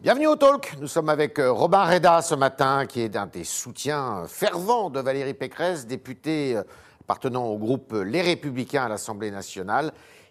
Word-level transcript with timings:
Bienvenue 0.00 0.28
au 0.28 0.36
Talk. 0.36 0.76
Nous 0.80 0.86
sommes 0.86 1.08
avec 1.08 1.40
euh, 1.40 1.50
Robin 1.50 1.82
Reda 1.82 2.22
ce 2.22 2.36
matin, 2.36 2.86
qui 2.86 3.00
est 3.00 3.16
un 3.16 3.26
des 3.26 3.42
soutiens 3.42 4.26
fervents 4.28 4.90
de 4.90 5.00
Valérie 5.00 5.34
Pécresse, 5.34 5.88
députée 5.88 6.56
euh, 6.56 6.62
appartenant 7.00 7.46
au 7.46 7.58
groupe 7.58 7.92
Les 8.06 8.22
Républicains 8.22 8.84
à 8.84 8.88
l'Assemblée 8.88 9.32
nationale, 9.32 9.90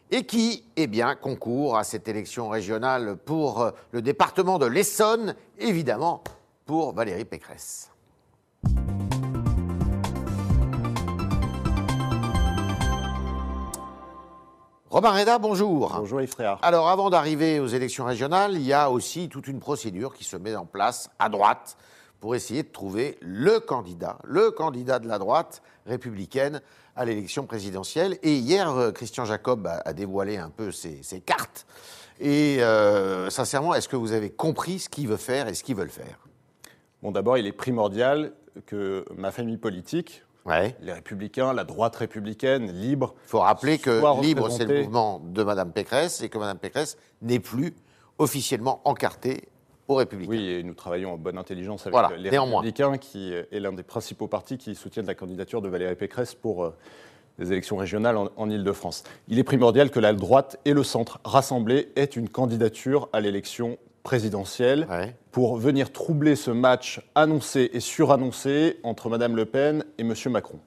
et 0.09 0.23
qui, 0.23 0.63
eh 0.77 0.87
bien, 0.87 1.15
concourt 1.15 1.77
à 1.77 1.83
cette 1.83 2.07
élection 2.07 2.47
régionale 2.47 3.17
pour 3.17 3.61
euh, 3.61 3.71
le 3.91 4.01
département 4.01 4.57
de 4.57 4.67
l'Essonne, 4.67 5.35
évidemment 5.59 6.23
pour 6.65 6.93
Valérie 6.93 7.25
Pécresse. 7.25 7.91
Robin 14.89 15.11
Reda, 15.11 15.37
bonjour. 15.37 15.93
Bonjour 15.97 16.21
Yves. 16.21 16.33
Alors, 16.61 16.87
avant 16.87 17.09
d'arriver 17.09 17.59
aux 17.59 17.67
élections 17.67 18.05
régionales, 18.05 18.53
il 18.53 18.61
y 18.61 18.71
a 18.71 18.89
aussi 18.89 19.27
toute 19.27 19.47
une 19.47 19.59
procédure 19.59 20.13
qui 20.13 20.23
se 20.23 20.37
met 20.37 20.55
en 20.55 20.65
place 20.65 21.09
à 21.19 21.27
droite 21.27 21.75
pour 22.21 22.35
essayer 22.35 22.63
de 22.63 22.69
trouver 22.69 23.17
le 23.19 23.59
candidat, 23.59 24.17
le 24.23 24.49
candidat 24.49 24.99
de 24.99 25.07
la 25.09 25.19
droite 25.19 25.61
républicaine 25.85 26.61
à 26.95 27.03
l'élection 27.03 27.45
présidentielle. 27.45 28.17
Et 28.23 28.35
hier, 28.35 28.71
euh, 28.71 28.91
Christian 28.93 29.25
Jacob 29.25 29.67
a, 29.67 29.81
a 29.83 29.91
dévoilé 29.91 30.37
un 30.37 30.49
peu 30.49 30.71
ses, 30.71 31.03
ses 31.03 31.19
cartes. 31.19 31.65
Et 32.21 32.59
euh, 32.61 33.29
sincèrement, 33.29 33.75
est-ce 33.75 33.89
que 33.89 33.97
vous 33.97 34.13
avez 34.13 34.29
compris 34.29 34.79
ce 34.79 34.87
qu'il 34.87 35.09
veut 35.09 35.17
faire 35.17 35.49
et 35.49 35.53
ce 35.53 35.65
qu'ils 35.65 35.75
veulent 35.75 35.89
faire? 35.89 36.17
Bon, 37.03 37.11
d'abord, 37.11 37.37
il 37.37 37.45
est 37.45 37.51
primordial 37.51 38.31
que 38.65 39.03
ma 39.17 39.31
famille 39.31 39.57
politique, 39.57 40.23
Ouais. 40.47 40.75
les 40.81 40.93
Républicains, 40.93 41.53
la 41.53 41.63
droite 41.65 41.95
républicaine, 41.97 42.71
libre, 42.71 43.13
Il 43.25 43.29
faut 43.29 43.39
rappeler 43.39 43.77
que 43.77 44.21
Libre, 44.21 44.49
c'est 44.49 44.65
le 44.65 44.83
mouvement 44.83 45.19
de 45.23 45.43
Mme 45.43 45.71
Pécresse 45.73 46.21
et 46.23 46.29
que 46.29 46.37
Mme 46.37 46.57
Pécresse 46.57 46.97
n'est 47.21 47.39
plus 47.39 47.73
officiellement 48.17 48.81
encartée 48.85 49.43
aux 49.87 49.95
Républicains. 49.95 50.31
oui, 50.31 50.47
et 50.49 50.63
nous 50.63 50.73
travaillons 50.73 51.13
en 51.13 51.17
bonne 51.17 51.37
intelligence 51.37 51.81
avec 51.81 51.91
Voilà, 51.93 52.15
les 52.17 52.31
néanmoins. 52.31 52.61
Républicains, 52.61 52.97
qui 52.97 53.33
est 53.33 53.59
l'un 53.59 53.73
des 53.73 53.83
principaux 53.83 54.27
partis 54.27 54.57
qui 54.57 54.73
soutiennent 54.75 55.05
la 55.05 55.15
candidature 55.15 55.61
de 55.61 55.69
Valérie 55.69 55.95
Pécresse 55.95 56.33
pour 56.33 56.63
euh, 56.65 56.73
les 57.39 57.51
élections 57.51 57.77
régionales 57.77 58.17
en, 58.17 58.29
en 58.35 58.49
Ile-de-France. 58.49 59.03
Il 59.27 59.39
est 59.39 59.43
primordial 59.43 59.89
que 59.91 59.99
la 59.99 60.13
droite 60.13 60.57
et 60.65 60.73
le 60.73 60.83
centre 60.83 61.19
rassemblés 61.23 61.91
aient 61.95 62.05
une 62.05 62.27
candidature 62.29 63.07
à 63.13 63.19
l'élection 63.21 63.77
présidentielle 64.11 64.87
Ouais. 64.89 65.13
pour 65.31 65.57
venir 65.57 65.91
troubler 65.91 66.37
ce 66.37 66.49
match 66.49 67.01
annoncé 67.13 67.69
et 67.73 67.81
surannoncé 67.81 68.79
entre 68.83 69.09
Mme 69.09 69.35
Le 69.35 69.43
Pen 69.45 69.83
et 69.97 70.01
M. 70.03 70.13
Macron. 70.29 70.59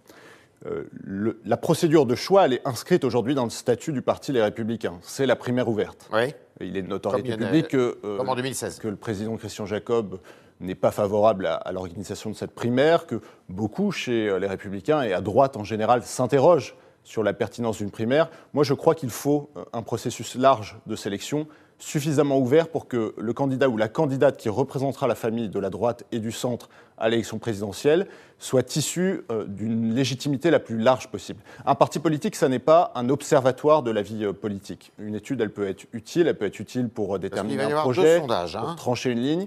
Euh, 0.67 0.85
le- 0.93 1.41
la 1.47 1.57
procédure 1.57 2.05
de 2.05 2.15
choix, 2.15 2.45
elle 2.45 2.53
est 2.53 2.69
inscrite 2.69 3.03
aujourd'hui 3.03 3.35
dans 3.35 3.45
le 3.45 3.51
statut 3.51 3.93
du 3.95 4.03
parti 4.03 4.31
Les 4.31 4.43
Républicains. 4.43 4.99
C'est 5.01 5.25
la 5.25 5.37
primaire 5.37 5.69
ouverte. 5.69 6.07
Ouais. 6.13 6.35
Il 6.61 6.77
est 6.77 6.83
de 6.83 6.89
notoriété 6.89 7.35
publique 7.39 7.69
que, 7.69 7.97
euh, 8.05 8.19
Comme 8.19 8.29
en 8.29 8.35
2016. 8.37 8.79
que 8.79 8.89
le 8.89 8.97
président 8.97 9.35
Christian 9.39 9.65
Jacob 9.65 10.21
n'est 10.61 10.75
pas 10.75 10.91
favorable 10.91 11.47
à, 11.47 11.55
à 11.55 11.73
l'organisation 11.73 12.29
de 12.29 12.35
cette 12.37 12.51
primaire, 12.55 13.07
que 13.07 13.23
beaucoup 13.49 13.91
chez 13.91 14.29
euh, 14.29 14.39
les 14.39 14.47
Républicains 14.49 15.01
et 15.01 15.15
à 15.15 15.23
droite 15.23 15.57
en 15.57 15.65
général 15.65 16.03
s'interrogent 16.03 16.75
sur 17.05 17.23
la 17.23 17.33
pertinence 17.33 17.79
d'une 17.79 17.91
primaire. 17.91 18.29
Moi, 18.53 18.63
je 18.65 18.75
crois 18.75 18.95
qu'il 18.95 19.09
faut 19.09 19.49
un 19.73 19.81
processus 19.81 20.35
large 20.35 20.77
de 20.85 20.95
sélection 20.95 21.47
suffisamment 21.81 22.39
ouvert 22.39 22.69
pour 22.69 22.86
que 22.86 23.14
le 23.19 23.33
candidat 23.33 23.69
ou 23.69 23.77
la 23.77 23.89
candidate 23.89 24.36
qui 24.36 24.48
représentera 24.48 25.09
la 25.09 25.14
famille 25.17 25.48
de 25.48 25.59
la 25.59 25.70
droite 25.70 26.05
et 26.12 26.19
du 26.20 26.31
centre 26.31 26.69
à 26.98 27.09
l'élection 27.09 27.39
présidentielle 27.39 28.06
soit 28.39 28.77
issu 28.77 29.22
euh, 29.31 29.45
d'une 29.47 29.95
légitimité 29.95 30.50
la 30.50 30.61
plus 30.61 30.78
large 30.78 31.09
possible. 31.09 31.41
Un 31.67 31.75
parti 31.75 31.98
politique, 31.98 32.37
ça 32.37 32.48
n'est 32.48 32.59
pas 32.59 32.92
un 32.95 33.09
observatoire 33.09 33.83
de 33.83 33.91
la 33.91 34.03
vie 34.03 34.25
euh, 34.25 34.33
politique. 34.34 34.92
Une 34.98 35.14
étude, 35.14 35.41
elle 35.41 35.50
peut 35.50 35.67
être 35.67 35.87
utile, 35.92 36.27
elle 36.27 36.37
peut 36.37 36.45
être 36.47 36.61
utile 36.61 36.89
pour 36.89 37.14
euh, 37.14 37.19
déterminer 37.19 37.62
un 37.64 37.81
projet, 37.81 38.19
sondages, 38.20 38.56
hein. 38.56 38.62
pour 38.62 38.77
trancher 38.77 39.11
une 39.11 39.20
ligne. 39.20 39.47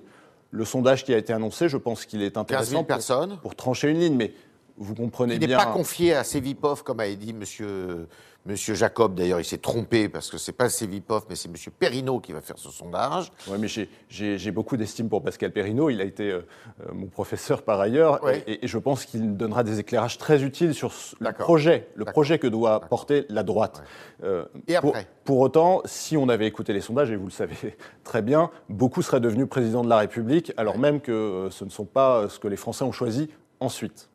Le 0.51 0.65
sondage 0.65 1.03
qui 1.05 1.13
a 1.13 1.17
été 1.17 1.33
annoncé, 1.33 1.69
je 1.69 1.77
pense 1.77 2.05
qu'il 2.05 2.21
est 2.23 2.31
15 2.31 2.41
intéressant 2.41 2.71
000 2.71 2.83
pour- 2.83 2.95
pour 3.41 3.55
trancher 3.55 3.89
une 3.89 3.99
ligne, 3.99 4.15
mais 4.15 4.33
vous 4.77 4.95
comprenez 4.95 5.35
Il 5.35 5.39
n'est 5.47 5.55
pas 5.55 5.67
confié 5.67 6.13
à 6.15 6.23
Sevipov, 6.23 6.83
comme 6.83 6.99
a 6.99 7.09
dit 7.13 7.33
monsieur, 7.33 8.07
monsieur 8.45 8.73
Jacob. 8.73 9.13
D'ailleurs, 9.15 9.39
il 9.39 9.45
s'est 9.45 9.57
trompé 9.59 10.09
parce 10.09 10.29
que 10.29 10.37
c'est 10.37 10.51
pas 10.51 10.67
Sevipov, 10.69 11.25
mais 11.29 11.35
c'est 11.35 11.47
monsieur 11.49 11.71
Perrineau 11.71 12.19
qui 12.19 12.33
va 12.33 12.41
faire 12.41 12.57
ce 12.57 12.69
sondage. 12.71 13.31
Ouais, 13.47 13.57
mais 13.59 13.67
j'ai- 13.67 14.51
beaucoup 14.51 14.75
d'estime 14.77 15.09
pour 15.09 15.21
Pascal 15.23 15.51
Perrineau. 15.51 15.89
Il 15.89 16.01
a 16.01 16.03
été 16.03 16.31
euh, 16.31 16.39
euh, 16.81 16.91
mon 16.93 17.07
professeur 17.07 17.61
par 17.63 17.79
ailleurs. 17.79 18.23
Ouais. 18.23 18.43
Et, 18.47 18.65
et 18.65 18.67
je 18.67 18.77
pense 18.77 19.05
qu'il 19.05 19.37
donnera 19.37 19.63
des 19.63 19.79
éclairages 19.79 20.17
très 20.17 20.43
utiles 20.43 20.73
sur 20.73 20.91
ce- 20.91 21.15
le 21.19 21.31
projet, 21.33 21.87
le 21.95 22.05
projet 22.05 22.39
que 22.39 22.47
doit 22.47 22.79
porter 22.81 23.25
la 23.29 23.43
droite. 23.43 23.83
Euh, 24.23 24.45
Et 24.67 24.75
pour, 24.79 24.89
après 24.91 25.07
pour 25.23 25.39
autant, 25.39 25.81
si 25.85 26.17
on 26.17 26.27
avait 26.29 26.47
écouté 26.47 26.73
les 26.73 26.81
sondages, 26.81 27.09
et 27.11 27.15
vous 27.15 27.25
le 27.25 27.31
savez 27.31 27.55
très 28.03 28.21
bien, 28.21 28.49
beaucoup 28.69 29.01
seraient 29.01 29.21
devenus 29.21 29.47
président 29.47 29.83
de 29.83 29.89
la 29.89 29.97
République, 29.99 30.51
alors 30.57 30.77
même 30.77 30.99
que 30.99 31.47
ce 31.51 31.63
ne 31.63 31.69
sont 31.69 31.85
pas 31.85 32.27
ce 32.27 32.39
que 32.39 32.47
les 32.47 32.57
Français 32.57 32.83
ont 32.83 32.91
choisi 32.91 33.29
ensuite. 33.59 34.09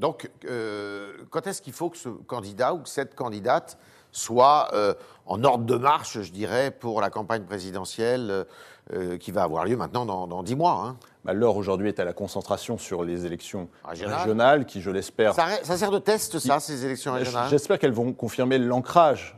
Donc, 0.00 0.30
euh, 0.48 1.12
quand 1.28 1.46
est-ce 1.46 1.60
qu'il 1.60 1.74
faut 1.74 1.90
que 1.90 1.98
ce 1.98 2.08
candidat 2.08 2.72
ou 2.72 2.78
que 2.78 2.88
cette 2.88 3.14
candidate 3.14 3.78
soit 4.12 4.70
euh, 4.72 4.94
en 5.26 5.44
ordre 5.44 5.64
de 5.64 5.76
marche, 5.76 6.22
je 6.22 6.32
dirais, 6.32 6.70
pour 6.70 7.02
la 7.02 7.10
campagne 7.10 7.42
présidentielle 7.42 8.46
euh, 8.94 9.18
qui 9.18 9.30
va 9.30 9.42
avoir 9.42 9.66
lieu 9.66 9.76
maintenant 9.76 10.26
dans, 10.26 10.42
10 10.42 10.56
mois 10.56 10.82
hein? 10.82 10.96
Bah, 11.24 11.34
L'heure 11.34 11.54
aujourd'hui 11.54 11.88
est 11.88 12.00
à 12.00 12.06
la 12.06 12.14
concentration 12.14 12.78
sur 12.78 13.04
les 13.04 13.26
élections 13.26 13.68
Régionales. 13.84 14.18
régionales, 14.18 14.64
qui, 14.64 14.80
je 14.80 14.90
l'espère, 14.90 15.34
ça, 15.34 15.48
ça 15.62 15.76
sert 15.76 15.90
de 15.90 15.98
test, 15.98 16.38
ça, 16.38 16.60
ces 16.60 16.86
élections 16.86 17.12
régionales? 17.12 17.50
J'espère 17.50 17.78
qu'elles 17.78 17.92
vont 17.92 18.14
confirmer 18.14 18.58
l'ancrage 18.58 19.36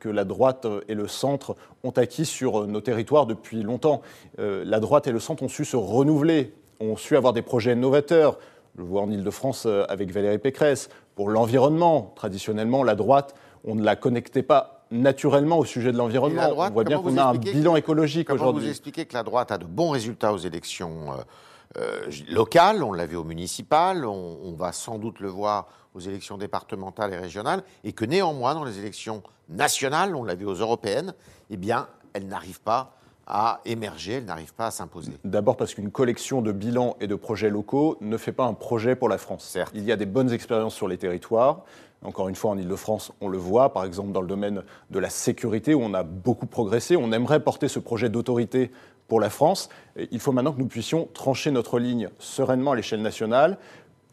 que 0.00 0.08
la 0.08 0.24
droite 0.24 0.66
et 0.88 0.94
le 0.94 1.06
centre 1.06 1.54
ont 1.84 1.92
acquis 1.92 2.24
sur 2.24 2.66
nos 2.66 2.80
territoires 2.80 3.26
depuis 3.26 3.62
longtemps. 3.62 4.02
La 4.38 4.80
droite 4.80 5.06
et 5.06 5.12
le 5.12 5.20
centre 5.20 5.44
ont 5.44 5.48
su 5.48 5.64
se 5.64 5.76
renouveler, 5.76 6.52
ont 6.80 6.96
su 6.96 7.16
avoir 7.16 7.32
des 7.32 7.42
projets 7.42 7.76
novateurs. 7.76 8.36
Je 8.76 8.82
le 8.82 8.86
vois 8.86 9.02
en 9.02 9.10
Ile-de-France 9.10 9.64
euh, 9.66 9.84
avec 9.88 10.10
Valérie 10.12 10.38
Pécresse. 10.38 10.88
Pour 11.14 11.28
l'environnement, 11.30 12.12
traditionnellement, 12.16 12.82
la 12.84 12.94
droite, 12.94 13.34
on 13.64 13.74
ne 13.74 13.82
la 13.82 13.96
connectait 13.96 14.42
pas 14.42 14.86
naturellement 14.90 15.58
au 15.58 15.64
sujet 15.64 15.92
de 15.92 15.96
l'environnement. 15.98 16.42
on 16.56 16.70
voit 16.70 16.84
bien 16.84 17.00
qu'on 17.00 17.16
a 17.16 17.24
un 17.24 17.34
bilan 17.34 17.74
que- 17.74 17.78
écologique 17.78 18.26
Comment 18.28 18.42
vous 18.44 18.48
aujourd'hui. 18.50 18.70
expliquez 18.70 19.04
que 19.06 19.14
la 19.14 19.22
droite 19.22 19.52
a 19.52 19.58
de 19.58 19.64
bons 19.66 19.90
résultats 19.90 20.32
aux 20.32 20.38
élections 20.38 21.12
euh, 21.12 21.78
euh, 21.78 22.10
locales, 22.28 22.82
on 22.82 22.92
l'a 22.92 23.06
vu 23.06 23.16
au 23.16 23.22
municipal, 23.24 24.04
on, 24.04 24.38
on 24.42 24.52
va 24.54 24.72
sans 24.72 24.98
doute 24.98 25.20
le 25.20 25.28
voir 25.28 25.68
aux 25.94 26.00
élections 26.00 26.38
départementales 26.38 27.12
et 27.12 27.16
régionales, 27.18 27.62
et 27.84 27.92
que 27.92 28.04
néanmoins, 28.04 28.54
dans 28.54 28.64
les 28.64 28.78
élections 28.78 29.22
nationales, 29.48 30.14
on 30.16 30.24
l'a 30.24 30.34
vu 30.34 30.46
aux 30.46 30.54
européennes, 30.54 31.14
eh 31.50 31.56
bien, 31.56 31.86
elle 32.12 32.26
n'arrive 32.26 32.60
pas 32.60 32.96
à 33.32 33.60
émerger, 33.64 34.14
elle 34.14 34.24
n'arrive 34.24 34.52
pas 34.52 34.66
à 34.66 34.70
s'imposer. 34.72 35.12
D'abord 35.24 35.56
parce 35.56 35.74
qu'une 35.74 35.92
collection 35.92 36.42
de 36.42 36.50
bilans 36.50 36.96
et 37.00 37.06
de 37.06 37.14
projets 37.14 37.48
locaux 37.48 37.96
ne 38.00 38.16
fait 38.16 38.32
pas 38.32 38.44
un 38.44 38.54
projet 38.54 38.96
pour 38.96 39.08
la 39.08 39.18
France. 39.18 39.44
Certes. 39.44 39.72
Il 39.76 39.84
y 39.84 39.92
a 39.92 39.96
des 39.96 40.04
bonnes 40.06 40.32
expériences 40.32 40.74
sur 40.74 40.88
les 40.88 40.98
territoires. 40.98 41.62
Encore 42.02 42.28
une 42.28 42.34
fois, 42.34 42.50
en 42.50 42.58
Ile-de-France, 42.58 43.12
on 43.20 43.28
le 43.28 43.38
voit, 43.38 43.72
par 43.72 43.84
exemple 43.84 44.10
dans 44.10 44.20
le 44.20 44.26
domaine 44.26 44.62
de 44.90 44.98
la 44.98 45.10
sécurité, 45.10 45.74
où 45.74 45.80
on 45.80 45.94
a 45.94 46.02
beaucoup 46.02 46.46
progressé. 46.46 46.96
On 46.96 47.12
aimerait 47.12 47.40
porter 47.40 47.68
ce 47.68 47.78
projet 47.78 48.08
d'autorité 48.08 48.72
pour 49.06 49.20
la 49.20 49.30
France. 49.30 49.68
Et 49.96 50.08
il 50.10 50.18
faut 50.18 50.32
maintenant 50.32 50.52
que 50.52 50.58
nous 50.58 50.66
puissions 50.66 51.08
trancher 51.14 51.52
notre 51.52 51.78
ligne 51.78 52.08
sereinement 52.18 52.72
à 52.72 52.76
l'échelle 52.76 53.02
nationale 53.02 53.58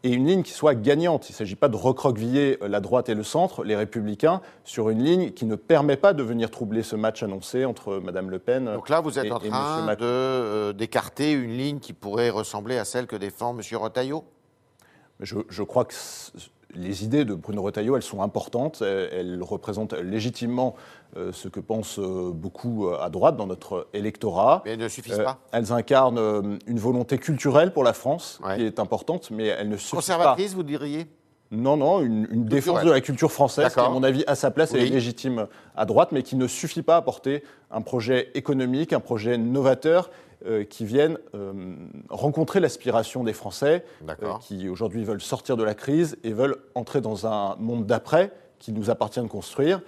et 0.04 0.10
une 0.10 0.26
ligne 0.26 0.42
qui 0.42 0.52
soit 0.52 0.74
gagnante. 0.74 1.28
Il 1.28 1.32
ne 1.32 1.36
s'agit 1.36 1.56
pas 1.56 1.68
de 1.68 1.76
recroqueviller 1.76 2.58
la 2.60 2.80
droite 2.80 3.08
et 3.08 3.14
le 3.14 3.22
centre, 3.24 3.64
les 3.64 3.74
républicains, 3.76 4.40
sur 4.64 4.90
une 4.90 5.02
ligne 5.02 5.30
qui 5.32 5.44
ne 5.44 5.56
permet 5.56 5.96
pas 5.96 6.12
de 6.12 6.22
venir 6.22 6.50
troubler 6.50 6.82
ce 6.82 6.94
match 6.96 7.22
annoncé 7.22 7.64
entre 7.64 7.98
Mme 7.98 8.30
Le 8.30 8.38
Pen 8.38 8.66
Donc 8.74 8.88
là, 8.88 9.00
vous 9.00 9.18
êtes 9.18 9.24
et- 9.26 9.32
en 9.32 9.38
train 9.38 9.96
euh, 10.00 10.72
d'écarter 10.72 11.32
une 11.32 11.56
ligne 11.56 11.78
qui 11.80 11.92
pourrait 11.92 12.30
ressembler 12.30 12.78
à 12.78 12.84
celle 12.84 13.06
que 13.06 13.16
défend 13.16 13.56
M. 13.58 13.62
Retailleau? 13.76 14.24
Je, 15.20 15.36
je 15.48 15.62
crois 15.64 15.84
que 15.84 15.94
les 16.74 17.04
idées 17.04 17.24
de 17.24 17.34
Bruno 17.34 17.62
Retailleau, 17.62 17.96
elles 17.96 18.02
sont 18.02 18.22
importantes. 18.22 18.82
Elles, 18.82 19.38
représentent 19.42 19.94
légitimement 19.94 20.74
euh, 21.16 21.32
ce 21.32 21.48
que 21.48 21.60
pensent 21.60 21.98
euh, 21.98 22.30
beaucoup 22.32 22.88
euh, 22.88 22.98
à 23.00 23.08
droite 23.08 23.36
dans 23.36 23.46
notre 23.46 23.88
électorat. 23.94 24.62
Mais 24.64 24.72
elles 24.72 24.78
ne 24.78 24.88
suffisent 24.88 25.18
pas. 25.18 25.38
elles 25.52 25.72
incarnent 25.72 26.58
une 26.66 26.78
volonté 26.78 27.18
culturelle 27.18 27.72
pour 27.72 27.84
la 27.84 27.92
France 27.92 28.40
Ouais. 28.44 28.56
qui 28.56 28.62
est 28.64 28.78
importante, 28.78 29.30
mais 29.30 29.46
elles 29.46 29.68
ne 29.68 29.76
suffisent 29.76 29.90
pas. 29.90 29.96
Conservatrice, 29.96 30.54
vous 30.54 30.62
diriez? 30.62 31.06
Non, 31.50 31.78
non, 31.78 32.02
une, 32.02 32.28
une 32.30 32.44
défense 32.44 32.84
de 32.84 32.90
la 32.90 33.00
culture 33.00 33.32
française 33.32 33.72
qui, 33.72 33.80
à 33.80 33.88
mon 33.88 34.02
avis, 34.02 34.22
à 34.26 34.34
sa 34.34 34.50
place 34.50 34.72
Oui. 34.72 34.80
est 34.80 34.86
légitime 34.86 35.46
à 35.74 35.86
droite, 35.86 36.12
mais 36.12 36.22
qui 36.22 36.36
ne 36.36 36.46
suffit 36.46 36.82
pas 36.82 36.96
à 36.96 37.02
porter 37.02 37.42
un 37.70 37.80
projet 37.80 38.30
économique, 38.34 38.92
un 38.92 39.00
projet 39.00 39.38
novateur 39.38 40.10
euh, 40.46 40.62
qui 40.62 40.84
vienne 40.84 41.18
euh, 41.34 41.74
rencontrer 42.10 42.60
l'aspiration 42.60 43.24
des 43.24 43.32
Français 43.32 43.84
euh, 44.08 44.34
qui 44.40 44.68
aujourd'hui 44.68 45.02
veulent 45.02 45.20
sortir 45.20 45.56
de 45.56 45.64
la 45.64 45.74
crise 45.74 46.16
et 46.22 46.32
veulent 46.32 46.58
entrer 46.76 47.00
dans 47.00 47.26
un 47.26 47.56
monde 47.56 47.86
d'après 47.86 48.30
qu'il 48.60 48.74
nous 48.74 48.88
appartient 48.88 49.20
de 49.20 49.26
construire 49.26 49.80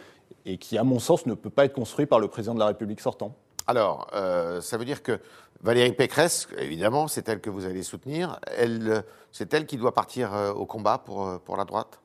et 0.46 0.58
qui, 0.58 0.76
à 0.76 0.82
mon 0.82 0.98
sens, 0.98 1.26
ne 1.26 1.34
peut 1.34 1.50
pas 1.50 1.66
être 1.66 1.72
construit 1.72 2.06
par 2.06 2.18
le 2.18 2.26
président 2.26 2.54
de 2.54 2.58
la 2.58 2.66
République 2.66 3.00
sortant. 3.00 3.36
Alors, 3.68 4.08
euh, 4.12 4.60
ça 4.60 4.76
veut 4.76 4.84
dire 4.84 5.04
que 5.04 5.20
Valérie 5.62 5.92
Pécresse, 5.92 6.48
évidemment, 6.58 7.06
c'est 7.06 7.28
elle 7.28 7.40
que 7.40 7.50
vous 7.50 7.64
allez 7.64 7.84
soutenir. 7.84 8.40
Elle, 8.56 9.04
c'est 9.30 9.54
elle 9.54 9.66
qui 9.66 9.76
doit 9.76 9.94
partir 9.94 10.32
au 10.56 10.66
combat 10.66 10.98
pour, 10.98 11.38
pour 11.44 11.56
la 11.56 11.64
droite? 11.64 12.00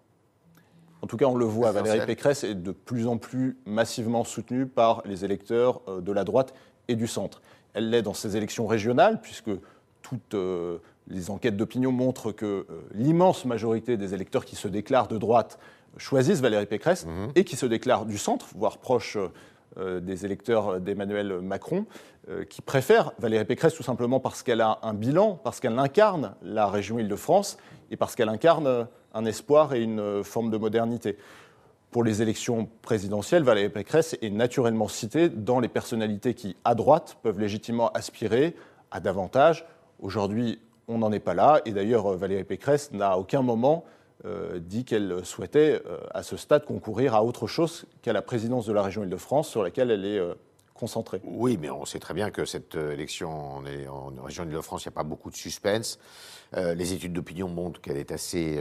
En 1.02 1.08
tout 1.08 1.18
cas, 1.18 1.26
on 1.26 1.36
le 1.36 1.46
voit, 1.46 1.72
Valérie 1.72 2.06
Pécresse 2.06 2.44
est 2.44 2.54
de 2.54 2.72
plus 2.72 3.08
en 3.08 3.18
plus 3.18 3.58
massivement 3.66 4.24
soutenue 4.24 4.68
par 4.68 5.02
les 5.06 5.26
électeurs 5.26 5.82
de 5.88 6.12
la 6.12 6.24
droite 6.24 6.54
et 6.88 6.96
du 6.96 7.08
centre. 7.08 7.42
Elle 7.76 7.92
l'est 7.92 8.02
dans 8.02 8.14
ces 8.14 8.36
élections 8.36 8.66
régionales, 8.66 9.22
puisque 9.22 9.52
toutes 10.02 10.34
euh, 10.34 10.80
les 11.08 11.30
enquêtes 11.30 11.58
d'opinion 11.58 11.92
montrent 11.92 12.32
que 12.32 12.46
euh, 12.46 12.66
l'immense 12.94 13.46
majorité 13.46 13.98
des 13.98 14.14
électeurs 14.14 14.46
qui 14.46 14.56
se 14.56 14.68
déclarent 14.68 15.08
de 15.08 15.18
droite 15.18 15.60
choisissent 15.98 16.42
Valérie 16.42 16.66
Pécresse 16.66 17.06
mhm. 17.06 17.32
et 17.36 17.44
qui 17.44 17.56
se 17.56 17.68
déclarent 17.68 18.06
du 18.06 18.18
centre, 18.18 18.48
voire 18.56 18.80
proches 18.80 19.18
des 19.78 20.24
électeurs 20.24 20.80
d'Emmanuel 20.80 21.42
Macron, 21.42 21.86
qui 22.50 22.62
préfèrent 22.62 23.12
Valérie 23.20 23.44
Pécresse 23.44 23.74
tout 23.74 23.84
simplement 23.84 24.22
parce 24.22 24.42
qu'elle 24.42 24.62
a 24.62 24.80
un 24.84 24.94
bilan, 24.94 25.38
parce 25.44 25.60
qu'elle 25.60 25.78
incarne 25.78 26.34
la 26.42 26.68
région 26.68 26.98
Île-de-France 26.98 27.58
et 27.92 27.98
parce 27.98 28.16
qu'elle 28.16 28.30
incarne 28.30 28.88
un 29.14 29.26
espoir 29.26 29.74
et 29.74 29.82
une 29.82 30.24
forme 30.24 30.50
de 30.50 30.56
modernité. 30.56 31.18
Pour 31.96 32.04
les 32.04 32.22
élections 32.22 32.68
présidentielles, 32.82 33.44
Valérie 33.44 33.70
Pécresse 33.70 34.18
est 34.22 34.30
naturellement 34.30 34.90
citée 34.90 35.30
dans 35.30 35.62
les 35.62 35.70
personnalités 35.70 36.34
qui, 36.34 36.58
à 36.66 36.76
droite, 36.76 37.16
peuvent 37.24 37.40
légitimement 37.40 37.90
aspirer 37.94 38.54
à 38.92 39.00
davantage. 39.00 39.66
Aujourd'hui, 40.02 40.60
on 40.90 40.98
n'en 40.98 41.14
est 41.14 41.22
pas 41.22 41.34
là. 41.34 41.62
Et 41.64 41.72
d'ailleurs, 41.72 42.18
Valérie 42.18 42.44
Pécresse 42.44 42.92
n'a 42.92 43.12
à 43.12 43.16
aucun 43.16 43.44
moment 43.44 43.86
euh, 44.26 44.60
dit 44.60 44.84
qu'elle 44.84 45.24
souhaitait, 45.24 45.82
euh, 45.86 46.00
à 46.14 46.22
ce 46.22 46.36
stade, 46.36 46.66
concourir 46.66 47.16
à 47.16 47.24
autre 47.24 47.48
chose 47.48 47.86
qu'à 48.02 48.12
la 48.12 48.22
présidence 48.22 48.66
de 48.66 48.74
la 48.74 48.82
région 48.82 49.04
Île-de-France, 49.04 49.48
sur 49.48 49.64
laquelle 49.64 49.90
elle 49.90 50.04
est 50.04 50.20
euh, 50.20 50.34
Oui, 51.24 51.58
mais 51.60 51.70
on 51.70 51.86
sait 51.86 52.00
très 52.00 52.14
bien 52.14 52.32
que 52.32 52.46
cette 52.46 52.76
élection 52.76 53.58
en, 53.58 53.64
en 53.66 54.24
région 54.24 54.44
Île-de-France, 54.44 54.86
il 54.86 54.90
n'y 54.90 54.94
a 54.94 54.96
pas 54.96 55.04
beaucoup 55.04 55.32
de 55.32 55.36
suspense. 55.36 56.00
les 56.54 56.94
études 56.94 57.14
d'opinion 57.14 57.48
montrent 57.48 57.82
qu'elle 57.82 57.98
est 57.98 58.12
assez 58.12 58.60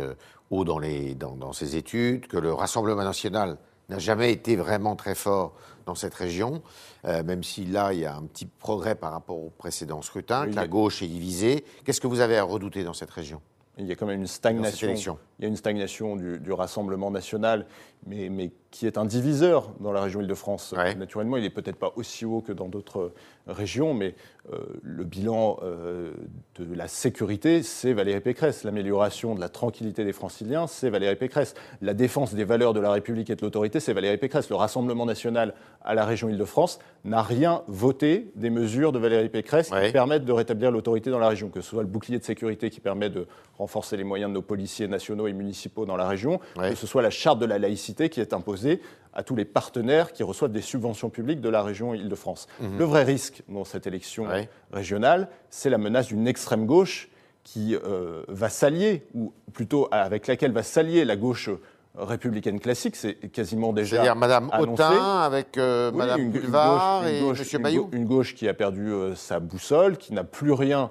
haut 0.50 0.64
dans, 0.64 0.78
les, 0.78 1.14
dans, 1.14 1.36
dans 1.36 1.52
ses 1.52 1.76
études, 1.76 2.26
que 2.26 2.36
le 2.36 2.52
Rassemblement 2.52 3.04
national 3.04 3.58
n'a 3.88 3.98
jamais 3.98 4.32
été 4.32 4.56
vraiment 4.56 4.96
très 4.96 5.14
fort 5.14 5.54
dans 5.86 5.94
cette 5.94 6.14
région, 6.14 6.62
euh, 7.04 7.22
même 7.22 7.42
si 7.42 7.64
là, 7.66 7.92
il 7.92 8.00
y 8.00 8.06
a 8.06 8.16
un 8.16 8.22
petit 8.22 8.46
progrès 8.46 8.94
par 8.94 9.12
rapport 9.12 9.36
au 9.36 9.50
précédent 9.50 10.00
scrutin, 10.02 10.46
que 10.46 10.54
la 10.56 10.66
gauche 10.66 11.02
est 11.02 11.06
divisée. 11.06 11.64
Qu'est-ce 11.84 12.00
que 12.00 12.06
vous 12.06 12.20
avez 12.20 12.38
à 12.38 12.44
redouter 12.44 12.84
dans 12.84 12.94
cette 12.94 13.10
région? 13.10 13.40
Il 13.76 13.86
y 13.86 13.92
a 13.92 13.96
quand 13.96 14.06
même 14.06 14.20
une 14.20 14.26
stagnation. 14.28 15.18
Il 15.38 15.42
y 15.42 15.44
a 15.46 15.48
une 15.48 15.56
stagnation 15.56 16.16
du, 16.16 16.38
du 16.38 16.52
Rassemblement 16.52 17.10
national, 17.10 17.66
mais, 18.06 18.28
mais, 18.28 18.50
qui 18.74 18.88
est 18.88 18.98
un 18.98 19.04
diviseur 19.04 19.70
dans 19.78 19.92
la 19.92 20.00
région 20.00 20.20
Île-de-France. 20.20 20.74
Naturellement, 20.98 21.36
il 21.36 21.44
n'est 21.44 21.50
peut-être 21.50 21.76
pas 21.76 21.92
aussi 21.94 22.24
haut 22.24 22.40
que 22.40 22.52
dans 22.52 22.66
d'autres 22.66 23.12
régions, 23.46 23.94
mais 23.94 24.16
euh, 24.52 24.58
le 24.82 25.04
bilan 25.04 25.58
euh, 25.62 26.12
de 26.58 26.74
la 26.74 26.88
sécurité, 26.88 27.62
c'est 27.62 27.92
Valérie 27.92 28.20
Pécresse. 28.20 28.64
L'amélioration 28.64 29.36
de 29.36 29.40
la 29.40 29.48
tranquillité 29.48 30.04
des 30.04 30.12
franciliens, 30.12 30.66
c'est 30.66 30.90
Valérie 30.90 31.14
Pécresse. 31.14 31.54
La 31.82 31.94
défense 31.94 32.34
des 32.34 32.44
valeurs 32.44 32.74
de 32.74 32.80
la 32.80 32.90
République 32.90 33.30
et 33.30 33.36
de 33.36 33.42
l'autorité, 33.42 33.78
c'est 33.78 33.92
Valérie 33.92 34.18
Pécresse. 34.18 34.50
Le 34.50 34.56
Rassemblement 34.56 35.06
national 35.06 35.54
à 35.84 35.94
la 35.94 36.04
région 36.04 36.28
Île-de-France 36.28 36.80
n'a 37.04 37.22
rien 37.22 37.62
voté 37.68 38.32
des 38.34 38.50
mesures 38.50 38.90
de 38.90 38.98
Valérie 38.98 39.28
Pécresse 39.28 39.70
qui 39.70 39.92
permettent 39.92 40.24
de 40.24 40.32
rétablir 40.32 40.72
l'autorité 40.72 41.10
dans 41.10 41.18
la 41.18 41.28
région, 41.28 41.48
que 41.48 41.60
ce 41.60 41.70
soit 41.70 41.82
le 41.82 41.88
bouclier 41.88 42.18
de 42.18 42.24
sécurité 42.24 42.70
qui 42.70 42.80
permet 42.80 43.10
de 43.10 43.26
renforcer 43.56 43.96
les 43.96 44.04
moyens 44.04 44.30
de 44.30 44.34
nos 44.34 44.42
policiers 44.42 44.88
nationaux 44.88 45.28
et 45.28 45.32
municipaux 45.32 45.86
dans 45.86 45.96
la 45.96 46.08
région, 46.08 46.40
que 46.56 46.74
ce 46.74 46.86
soit 46.86 47.02
la 47.02 47.10
charte 47.10 47.38
de 47.38 47.46
la 47.46 47.58
laïcité 47.58 48.08
qui 48.08 48.20
est 48.20 48.32
imposée 48.32 48.63
à 49.12 49.22
tous 49.22 49.36
les 49.36 49.44
partenaires 49.44 50.12
qui 50.12 50.22
reçoivent 50.22 50.52
des 50.52 50.60
subventions 50.60 51.08
publiques 51.08 51.40
de 51.40 51.48
la 51.48 51.62
région 51.62 51.94
Île-de-France. 51.94 52.48
Mhm. 52.60 52.78
Le 52.78 52.84
vrai 52.84 53.04
risque 53.04 53.42
dans 53.48 53.64
cette 53.64 53.86
élection 53.86 54.26
régionale, 54.72 55.28
c'est 55.50 55.70
la 55.70 55.78
menace 55.78 56.08
d'une 56.08 56.26
extrême 56.26 56.66
gauche 56.66 57.08
qui 57.44 57.76
euh, 57.76 58.22
va 58.28 58.48
s'allier, 58.48 59.06
ou 59.14 59.32
plutôt 59.52 59.88
avec 59.90 60.26
laquelle 60.26 60.52
va 60.52 60.62
s'allier 60.62 61.04
la 61.04 61.16
gauche 61.16 61.50
républicaine 61.96 62.58
classique, 62.58 62.96
c'est 62.96 63.14
quasiment 63.30 63.72
déjà. 63.72 63.96
C'est-à-dire 63.96 64.16
Mme 64.16 64.50
Autain 64.58 65.20
avec 65.20 65.56
euh, 65.58 65.92
Mme 65.92 66.30
Boulevard 66.30 67.06
et 67.06 67.20
M. 67.20 67.62
Bayou 67.62 67.88
Une 67.92 68.04
gauche 68.04 68.34
qui 68.34 68.48
a 68.48 68.54
perdu 68.54 68.90
euh, 68.90 69.14
sa 69.14 69.38
boussole, 69.38 69.96
qui 69.96 70.12
n'a 70.12 70.24
plus 70.24 70.52
rien 70.52 70.90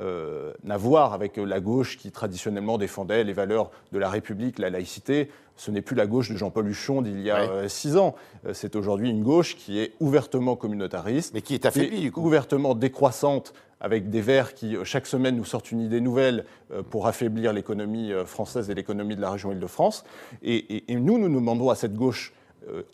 euh, 0.00 0.52
à 0.68 0.76
voir 0.76 1.12
avec 1.12 1.36
la 1.36 1.60
gauche 1.60 1.98
qui 1.98 2.10
traditionnellement 2.10 2.78
défendait 2.78 3.24
les 3.24 3.32
valeurs 3.32 3.70
de 3.92 3.98
la 3.98 4.08
République, 4.08 4.58
la 4.58 4.70
laïcité. 4.70 5.30
Ce 5.56 5.70
n'est 5.70 5.82
plus 5.82 5.94
la 5.94 6.06
gauche 6.06 6.30
de 6.30 6.36
Jean-Paul 6.36 6.68
Huchon 6.68 7.02
d'il 7.02 7.20
y 7.20 7.30
a 7.30 7.40
euh, 7.40 7.68
six 7.68 7.96
ans. 7.96 8.14
Euh, 8.46 8.54
c'est 8.54 8.76
aujourd'hui 8.76 9.10
une 9.10 9.22
gauche 9.22 9.56
qui 9.56 9.78
est 9.78 9.92
ouvertement 10.00 10.56
communautariste. 10.56 11.34
Mais 11.34 11.42
qui 11.42 11.54
est 11.54 11.66
affaiblie, 11.66 12.00
du 12.00 12.12
coup. 12.12 12.22
Ouvertement 12.22 12.74
décroissante, 12.74 13.52
avec 13.80 14.10
des 14.10 14.20
Verts 14.20 14.54
qui, 14.54 14.76
chaque 14.84 15.06
semaine, 15.06 15.36
nous 15.36 15.44
sortent 15.44 15.70
une 15.70 15.80
idée 15.80 16.00
nouvelle 16.00 16.44
pour 16.90 17.06
affaiblir 17.06 17.52
l'économie 17.54 18.12
française 18.26 18.68
et 18.68 18.74
l'économie 18.74 19.16
de 19.16 19.22
la 19.22 19.30
région 19.30 19.52
Île-de-France. 19.52 20.04
Et, 20.42 20.92
et, 20.92 20.96
nous, 20.96 21.18
nous 21.18 21.30
nous 21.30 21.40
demandons 21.40 21.70
à 21.70 21.74
cette 21.74 21.94
gauche 21.94 22.34
euh, 22.34 22.39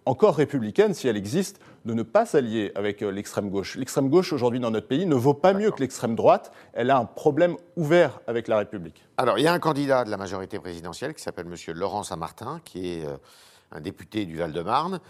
encore 0.05 0.37
républicaine, 0.37 0.95
si 0.95 1.09
elle 1.09 1.17
existe, 1.17 1.61
de 1.85 1.95
ne 1.95 2.03
pas 2.03 2.27
s'allier 2.27 2.73
avec 2.75 3.03
euh, 3.03 3.11
l'extrême 3.11 3.51
gauche. 3.51 3.77
L'extrême 3.77 4.09
gauche, 4.09 4.33
aujourd'hui, 4.33 4.61
dans 4.61 4.71
notre 4.71 4.89
pays, 4.89 5.07
ne 5.07 5.15
vaut 5.15 5.35
pas 5.35 5.53
mieux 5.53 5.71
que 5.71 5.81
l'extrême 5.81 6.15
droite. 6.15 6.53
Elle 6.73 6.91
a 6.91 6.99
un 6.99 7.05
problème 7.05 7.57
ouvert 7.77 8.21
avec 8.27 8.49
la 8.49 8.59
République. 8.59 9.05
Alors, 9.17 9.39
il 9.39 9.43
y 9.43 9.47
a 9.47 9.53
un 9.53 9.59
candidat 9.59 10.05
de 10.05 10.11
la 10.11 10.17
majorité 10.17 10.59
présidentielle 10.59 11.15
qui 11.15 11.23
s'appelle 11.23 11.47
M. 11.47 11.75
Laurent 11.75 12.03
Saint-Martin, 12.03 12.61
qui 12.65 12.89
est 12.89 13.07
euh, 13.07 13.17
un 13.73 13.81
député 13.81 14.27
du 14.27 14.37
Val-de-Marne. 14.37 15.01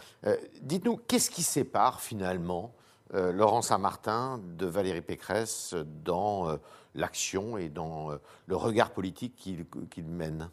Dites-nous, 0.62 0.96
qu'est-ce 1.06 1.30
qui 1.30 1.42
sépare 1.42 2.00
finalement 2.00 2.72
Laurent 3.12 3.60
Saint-Martin 3.60 4.40
de 4.56 4.64
Valérie 4.64 5.02
Pécresse 5.02 5.74
dans 6.02 6.58
l'action 6.94 7.58
et 7.58 7.68
dans 7.68 8.12
le 8.46 8.56
regard 8.56 8.92
politique 8.92 9.36
qu'il 9.36 10.04
mène? 10.04 10.48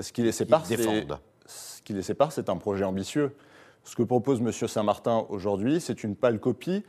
Ce 0.00 0.12
qui 0.12 0.22
les 0.22 0.32
sépare, 0.32 0.64
qui 1.84 1.92
les 1.92 2.02
sépare, 2.02 2.32
c'est 2.32 2.48
un 2.48 2.56
projet 2.56 2.84
ambitieux. 2.84 3.32
Ce 3.84 3.94
que 3.94 4.02
propose 4.02 4.40
M. 4.40 4.50
Saint-Martin 4.50 5.26
aujourd'hui, 5.28 5.80
c'est 5.80 6.02
une 6.02 6.16
pâle 6.16 6.40
copie 6.40 6.82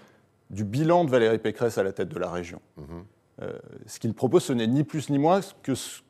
du 0.49 0.63
bilan 0.63 1.03
de 1.03 1.09
Valérie 1.09 1.39
Pécresse 1.39 1.77
à 1.77 1.83
la 1.83 1.91
tête 1.91 2.09
de 2.09 2.19
la 2.19 2.29
région. 2.29 2.61
Mhm. 2.77 2.85
Euh, 3.41 3.51
ce 3.85 3.99
qu'il 3.99 4.13
propose, 4.13 4.43
ce 4.43 4.53
n'est 4.53 4.67
ni 4.67 4.83
plus 4.83 5.09
ni 5.09 5.19
moins 5.19 5.41
que 5.61 5.75
ce, 5.75 6.01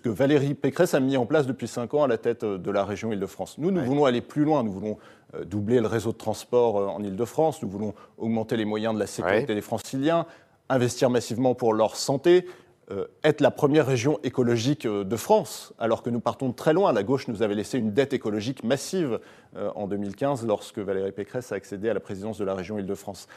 que 0.00 0.08
Valérie 0.08 0.54
Pécresse 0.54 0.94
a 0.94 1.00
mis 1.00 1.16
en 1.16 1.26
place 1.26 1.46
depuis 1.46 1.68
cinq 1.68 1.94
ans 1.94 2.02
à 2.02 2.08
la 2.08 2.18
tête 2.18 2.44
de 2.44 2.70
la 2.70 2.84
région 2.84 3.12
Île-de-France. 3.12 3.58
Nous, 3.58 3.70
nous 3.70 3.84
voulons 3.84 4.04
aller 4.04 4.20
plus 4.20 4.44
loin. 4.44 4.64
Nous 4.64 4.72
voulons 4.72 4.98
euh, 5.34 5.44
doubler 5.44 5.80
le 5.80 5.86
réseau 5.86 6.10
de 6.10 6.16
transport 6.16 6.78
euh, 6.78 6.86
en 6.86 7.02
Île-de-France. 7.02 7.62
Nous 7.62 7.68
voulons 7.68 7.94
augmenter 8.18 8.56
les 8.56 8.64
moyens 8.64 8.94
de 8.94 8.98
la 8.98 9.06
sécurité 9.06 9.54
des 9.54 9.60
franciliens, 9.60 10.26
investir 10.68 11.10
massivement 11.10 11.54
pour 11.54 11.74
leur 11.74 11.94
santé. 11.94 12.46
Euh, 12.90 13.06
être 13.22 13.40
la 13.40 13.52
première 13.52 13.86
région 13.86 14.18
écologique 14.24 14.86
euh, 14.86 15.04
de 15.04 15.16
France, 15.16 15.72
alors 15.78 16.02
que 16.02 16.10
nous 16.10 16.18
partons 16.18 16.48
de 16.48 16.54
très 16.54 16.72
loin. 16.72 16.92
La 16.92 17.04
gauche 17.04 17.28
nous 17.28 17.40
avait 17.42 17.54
laissé 17.54 17.78
une 17.78 17.92
dette 17.92 18.12
écologique 18.12 18.64
massive 18.64 19.20
euh, 19.56 19.70
en 19.76 19.86
2015 19.86 20.44
lorsque 20.48 20.78
Valérie 20.78 21.12
Pécresse 21.12 21.52
a 21.52 21.54
accédé 21.54 21.88
à 21.90 21.94
la 21.94 22.00
présidence 22.00 22.38
de 22.38 22.44
la 22.44 22.54
région 22.54 22.80
Île-de-France. 22.80 23.28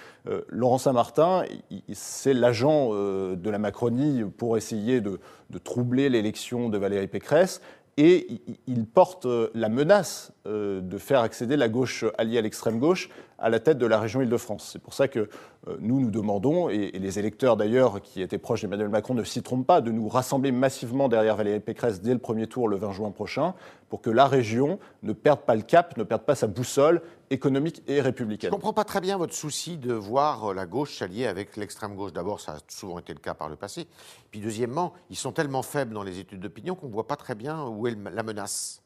Laurent 0.49 0.79
Saint-Martin, 0.79 1.43
c'est 1.93 2.33
l'agent 2.33 2.89
de 2.89 3.49
la 3.49 3.59
Macronie 3.59 4.23
pour 4.37 4.57
essayer 4.57 5.01
de, 5.01 5.19
de 5.51 5.57
troubler 5.59 6.09
l'élection 6.09 6.69
de 6.69 6.77
Valérie 6.77 7.07
Pécresse 7.07 7.61
et 7.97 8.41
il 8.67 8.85
porte 8.85 9.25
la 9.53 9.69
menace 9.69 10.33
de 10.45 10.97
faire 10.97 11.21
accéder 11.21 11.55
la 11.55 11.69
gauche 11.69 12.03
alliée 12.17 12.37
à 12.37 12.41
l'extrême 12.41 12.79
gauche 12.79 13.09
à 13.37 13.49
la 13.49 13.59
tête 13.59 13.77
de 13.77 13.85
la 13.85 13.99
région 13.99 14.21
Île-de-France. 14.21 14.69
C'est 14.71 14.81
pour 14.81 14.93
ça 14.93 15.07
que 15.07 15.29
euh, 15.67 15.77
nous, 15.79 15.99
nous 15.99 16.11
demandons, 16.11 16.69
et, 16.69 16.91
les 16.91 17.19
électeurs 17.19 17.57
d'ailleurs 17.57 18.01
qui 18.01 18.21
étaient 18.21 18.37
proches 18.37 18.61
d'Emmanuel 18.61 18.89
Macron 18.89 19.13
ne 19.13 19.23
s'y 19.23 19.41
trompent 19.41 19.67
pas, 19.67 19.81
de 19.81 19.91
nous 19.91 20.07
rassembler 20.07 20.51
massivement 20.51 21.09
derrière 21.09 21.35
Valérie 21.35 21.59
Pécresse 21.59 22.01
dès 22.01 22.13
le 22.13 22.19
premier 22.19 22.47
tour 22.47 22.67
le 22.67 22.77
20 22.77 22.91
juin 22.91 23.11
prochain, 23.11 23.53
pour 23.89 24.01
que 24.01 24.09
la 24.09 24.27
région 24.27 24.79
ne 25.03 25.13
perde 25.13 25.41
pas 25.41 25.55
le 25.55 25.61
cap, 25.61 25.97
ne 25.97 26.03
perde 26.03 26.23
pas 26.23 26.35
sa 26.35 26.47
boussole 26.47 27.01
économique 27.29 27.83
et 27.87 28.01
républicaine. 28.01 28.49
Je 28.49 28.55
ne 28.55 28.59
comprends 28.59 28.73
pas 28.73 28.83
très 28.83 29.01
bien 29.01 29.17
votre 29.17 29.33
souci 29.33 29.77
de 29.77 29.93
voir 29.93 30.53
la 30.53 30.65
gauche 30.65 30.97
s'allier 30.97 31.27
avec 31.27 31.57
l'extrême 31.57 31.95
gauche. 31.95 32.13
D'abord, 32.13 32.39
ça 32.39 32.53
a 32.53 32.57
souvent 32.67 32.99
été 32.99 33.13
le 33.13 33.19
cas 33.19 33.33
par 33.33 33.49
le 33.49 33.55
passé. 33.55 33.87
Puis 34.31 34.39
deuxièmement, 34.39 34.93
ils 35.09 35.15
sont 35.15 35.31
tellement 35.31 35.61
faibles 35.61 35.93
dans 35.93 36.03
les 36.03 36.19
études 36.19 36.39
d'opinion 36.39 36.75
qu'on 36.75 36.87
ne 36.87 36.93
voit 36.93 37.07
pas 37.07 37.15
très 37.15 37.35
bien 37.35 37.65
où 37.65 37.87
est 37.87 37.95
la 37.95 38.23
menace. 38.23 38.81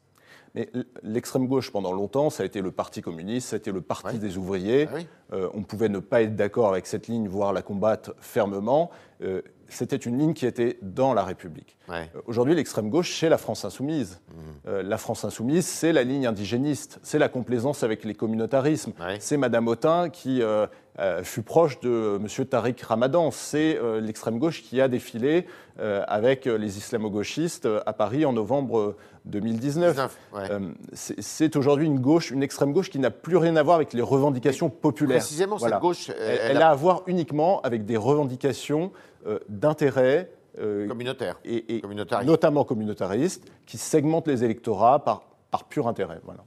Mais 0.54 0.68
l'extrême 1.02 1.46
gauche, 1.46 1.70
pendant 1.70 1.92
longtemps, 1.92 2.28
ça 2.28 2.42
a 2.42 2.46
été 2.46 2.60
le 2.60 2.72
Parti 2.72 3.02
communiste, 3.02 3.50
ça 3.50 3.56
a 3.56 3.58
été 3.58 3.70
le 3.70 3.80
Parti 3.80 4.18
des 4.18 4.36
ouvriers. 4.36 4.88
Ah 4.92 4.98
euh, 5.34 5.48
on 5.54 5.62
pouvait 5.62 5.88
ne 5.88 6.00
pas 6.00 6.22
être 6.22 6.34
d'accord 6.34 6.70
avec 6.70 6.86
cette 6.86 7.06
ligne, 7.06 7.28
voire 7.28 7.52
la 7.52 7.62
combattre 7.62 8.14
fermement. 8.18 8.90
Euh, 9.22 9.42
c'était 9.70 9.96
une 9.96 10.18
ligne 10.18 10.34
qui 10.34 10.46
était 10.46 10.78
dans 10.82 11.14
la 11.14 11.24
République. 11.24 11.76
Euh, 11.88 12.04
aujourd'hui, 12.26 12.54
l'extrême 12.54 12.90
gauche, 12.90 13.18
c'est 13.18 13.28
la 13.28 13.38
France 13.38 13.64
insoumise. 13.64 14.20
Mmh. 14.30 14.80
la 14.80 14.98
France 14.98 15.24
insoumise, 15.24 15.66
c'est 15.66 15.92
la 15.92 16.02
ligne 16.02 16.26
indigéniste, 16.26 17.00
c'est 17.02 17.18
la 17.18 17.28
complaisance 17.28 17.82
avec 17.82 18.04
les 18.04 18.14
communautarismes. 18.14 18.92
C'est 19.18 19.36
Madame 19.36 19.68
Autain 19.68 20.08
qui 20.08 20.42
fut 21.22 21.42
proche 21.42 21.80
de 21.80 22.18
M. 22.20 22.46
Tariq 22.46 22.82
Ramadan. 22.82 23.30
C'est 23.30 23.78
l'extrême 24.00 24.38
gauche 24.38 24.62
qui 24.62 24.80
a 24.80 24.88
défilé 24.88 25.46
avec 25.78 26.44
les 26.44 26.78
islamo-gauchistes 26.78 27.68
à 27.86 27.92
Paris 27.92 28.24
en 28.24 28.32
novembre 28.32 28.96
2019. 29.26 30.18
Euh, 30.34 30.72
c'est 30.92 31.56
aujourd'hui 31.56 31.86
une 31.86 32.00
gauche, 32.00 32.30
une 32.30 32.42
extrême 32.42 32.72
gauche 32.72 32.90
qui 32.90 32.98
n'a 32.98 33.10
plus 33.10 33.36
rien 33.36 33.56
à 33.56 33.62
voir 33.62 33.76
avec 33.76 33.92
les 33.92 34.02
revendications 34.02 34.70
populaires. 34.70 35.18
Précisément, 35.18 35.58
cette 35.58 35.78
gauche. 35.78 36.10
Elle, 36.18 36.62
a... 36.62 36.70
à 36.70 36.74
voir 36.74 37.02
uniquement 37.06 37.60
avec 37.62 37.84
des 37.84 37.96
revendications 37.96 38.92
euh, 39.26 39.38
d'intérêt. 39.48 40.32
Euh, 40.58 40.88
communautaire. 40.88 41.38
Et, 41.44 41.80
notamment 42.24 42.64
communautaristes, 42.64 43.50
qui 43.66 43.78
segmentent 43.78 44.26
les 44.26 44.42
électorats 44.44 45.04
par 45.04 45.22
par 45.50 45.64
pur 45.64 45.88
intérêt. 45.88 46.20
Voilà. 46.24 46.44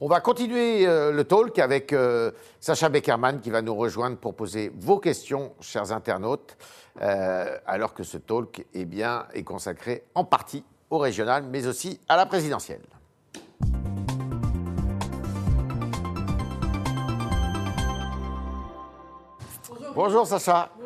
On 0.00 0.08
va 0.08 0.20
continuer 0.20 0.86
euh, 0.86 1.10
le 1.10 1.24
talk 1.24 1.58
avec 1.58 1.92
euh, 1.92 2.30
Sacha 2.60 2.88
Beckerman 2.88 3.40
qui 3.40 3.50
va 3.50 3.62
nous 3.62 3.74
rejoindre 3.74 4.18
pour 4.18 4.34
poser 4.34 4.70
vos 4.76 4.98
questions, 4.98 5.54
chers 5.60 5.90
internautes, 5.90 6.56
euh, 7.00 7.56
alors 7.66 7.94
que 7.94 8.02
ce 8.02 8.18
talk 8.18 8.66
eh 8.74 8.84
bien, 8.84 9.26
est 9.32 9.42
consacré 9.42 10.04
en 10.14 10.24
partie 10.24 10.64
au 10.90 10.98
régional, 10.98 11.44
mais 11.50 11.66
aussi 11.66 11.98
à 12.08 12.16
la 12.16 12.26
présidentielle. 12.26 12.82
Bonjour, 19.94 20.26
Sacha. 20.26 20.68
Bonjour 20.78 20.85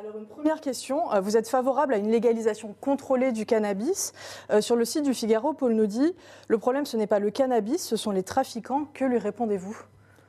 Alors 0.00 0.16
une 0.16 0.26
première 0.26 0.60
question, 0.60 1.12
euh, 1.12 1.20
vous 1.20 1.36
êtes 1.36 1.48
favorable 1.48 1.92
à 1.92 1.96
une 1.96 2.08
légalisation 2.08 2.72
contrôlée 2.80 3.32
du 3.32 3.46
cannabis. 3.46 4.12
Euh, 4.52 4.60
sur 4.60 4.76
le 4.76 4.84
site 4.84 5.02
du 5.02 5.12
Figaro, 5.12 5.54
Paul 5.54 5.72
nous 5.72 5.86
dit, 5.86 6.14
le 6.46 6.56
problème 6.56 6.86
ce 6.86 6.96
n'est 6.96 7.08
pas 7.08 7.18
le 7.18 7.30
cannabis, 7.30 7.84
ce 7.84 7.96
sont 7.96 8.12
les 8.12 8.22
trafiquants. 8.22 8.86
Que 8.94 9.04
lui 9.04 9.18
répondez-vous? 9.18 9.76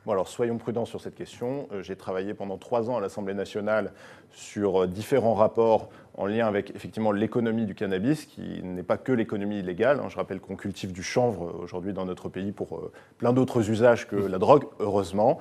Bon, 0.06 0.12
alors 0.12 0.26
soyons 0.26 0.58
prudents 0.58 0.86
sur 0.86 1.00
cette 1.00 1.14
question. 1.14 1.68
Euh, 1.70 1.82
j'ai 1.84 1.94
travaillé 1.94 2.34
pendant 2.34 2.58
trois 2.58 2.90
ans 2.90 2.96
à 2.96 3.00
l'Assemblée 3.00 3.34
nationale 3.34 3.92
sur 4.32 4.88
différents 4.88 5.34
rapports 5.34 5.88
en 6.14 6.26
lien 6.26 6.48
avec 6.48 6.74
effectivement 6.74 7.12
l'économie 7.12 7.64
du 7.64 7.76
cannabis, 7.76 8.24
qui 8.24 8.62
n'est 8.64 8.82
pas 8.82 8.96
que 8.96 9.12
l'économie 9.12 9.60
illégale. 9.60 10.00
Hein. 10.00 10.08
Je 10.08 10.16
rappelle 10.16 10.40
qu'on 10.40 10.56
cultive 10.56 10.90
du 10.90 11.04
chanvre 11.04 11.54
aujourd'hui 11.62 11.92
dans 11.92 12.06
notre 12.06 12.28
pays 12.28 12.50
pour 12.50 12.90
plein 13.18 13.32
d'autres 13.32 13.70
usages 13.70 14.08
que 14.08 14.16
la 14.16 14.38
drogue, 14.38 14.64
heureusement. 14.80 15.38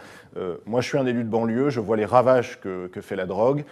moi, 0.65 0.81
je 0.81 0.87
suis 0.87 0.97
un 0.97 1.05
élu 1.05 1.23
de 1.23 1.29
banlieue, 1.29 1.69
je 1.69 1.79
vois 1.79 1.97
les 1.97 2.05
ravages 2.05 2.59
que, 2.61 2.87
que 2.87 3.01
fait 3.01 3.15
la 3.15 3.25
drogue. 3.25 3.65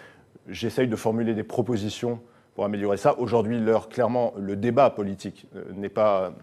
J'essaye 0.48 0.88
de 0.88 0.96
formuler 0.96 1.34
des 1.34 1.44
propositions 1.44 2.20
pour 2.56 2.66
améliorer 2.66 2.98
ça. 2.98 3.20
Aujourd'hui, 3.20 3.60
l'heure, 3.60 3.90
clairement, 3.90 4.34
le 4.38 4.56
débat 4.56 4.90
politique 4.90 5.46
n'est 5.74 5.90
pas, 5.90 6.34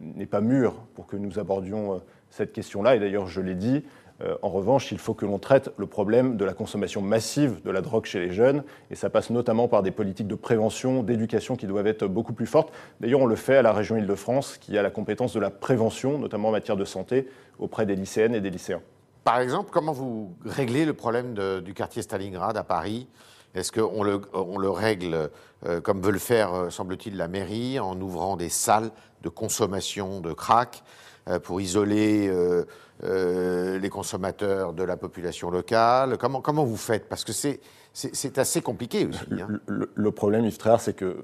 n'est 0.00 0.26
pas 0.26 0.40
mûr 0.40 0.74
pour 0.94 1.06
que 1.06 1.16
nous 1.16 1.38
abordions 1.38 2.02
cette 2.30 2.52
question-là. 2.52 2.96
Et 2.96 2.98
d'ailleurs, 2.98 3.26
je 3.26 3.40
l'ai 3.40 3.54
dit, 3.54 3.84
euh, 4.22 4.36
en 4.42 4.48
revanche, 4.48 4.92
il 4.92 4.98
faut 4.98 5.14
que 5.14 5.26
l'on 5.26 5.38
traite 5.38 5.70
le 5.76 5.86
problème 5.86 6.36
de 6.36 6.44
la 6.44 6.52
consommation 6.52 7.02
massive 7.02 7.62
de 7.64 7.70
la 7.70 7.80
drogue 7.80 8.04
chez 8.04 8.20
les 8.20 8.32
jeunes, 8.32 8.62
et 8.90 8.94
ça 8.94 9.10
passe 9.10 9.30
notamment 9.30 9.68
par 9.68 9.82
des 9.82 9.90
politiques 9.90 10.28
de 10.28 10.34
prévention, 10.34 11.02
d'éducation 11.02 11.56
qui 11.56 11.66
doivent 11.66 11.86
être 11.86 12.06
beaucoup 12.06 12.32
plus 12.32 12.46
fortes. 12.46 12.72
D'ailleurs, 13.00 13.20
on 13.20 13.26
le 13.26 13.36
fait 13.36 13.56
à 13.56 13.62
la 13.62 13.72
région 13.72 13.96
Île-de-France, 13.96 14.58
qui 14.58 14.78
a 14.78 14.82
la 14.82 14.90
compétence 14.90 15.34
de 15.34 15.40
la 15.40 15.50
prévention, 15.50 16.18
notamment 16.18 16.48
en 16.48 16.52
matière 16.52 16.76
de 16.76 16.84
santé, 16.84 17.28
auprès 17.58 17.86
des 17.86 17.96
lycéennes 17.96 18.34
et 18.34 18.40
des 18.40 18.50
lycéens. 18.50 18.82
Par 19.24 19.40
exemple, 19.40 19.70
comment 19.72 19.92
vous 19.92 20.34
réglez 20.44 20.84
le 20.84 20.94
problème 20.94 21.34
du 21.62 21.74
quartier 21.74 22.02
Stalingrad 22.02 22.56
à 22.56 22.62
Paris? 22.62 23.08
Est-ce 23.54 23.70
qu'on 23.72 24.02
le, 24.02 24.20
on 24.32 24.58
le 24.58 24.70
règle 24.70 25.30
euh, 25.66 25.80
comme 25.80 26.00
veut 26.00 26.12
le 26.12 26.18
faire, 26.18 26.54
euh, 26.54 26.70
semble-t-il, 26.70 27.16
la 27.16 27.28
mairie, 27.28 27.78
en 27.78 27.98
ouvrant 28.00 28.36
des 28.36 28.48
salles 28.48 28.90
de 29.22 29.28
consommation 29.28 30.20
de 30.20 30.32
crack 30.32 30.82
euh, 31.28 31.38
pour 31.38 31.60
isoler 31.60 32.28
euh, 32.28 33.78
les 33.78 33.88
consommateurs 33.88 34.72
de 34.72 34.82
la 34.82 34.96
population 34.96 35.50
locale? 35.50 36.18
Comment, 36.18 36.40
comment 36.40 36.64
vous 36.64 36.76
faites? 36.76 37.08
Parce 37.08 37.24
que 37.24 37.32
c'est, 37.32 37.60
c'est, 37.92 38.38
assez 38.38 38.60
compliqué 38.60 39.06
aussi. 39.06 39.24
Hein. 39.40 39.48
Le, 39.66 39.90
le, 39.94 40.10
problème, 40.10 40.44
Yves 40.44 40.58
Tréhard, 40.58 40.80
c'est 40.80 40.94
que 40.94 41.16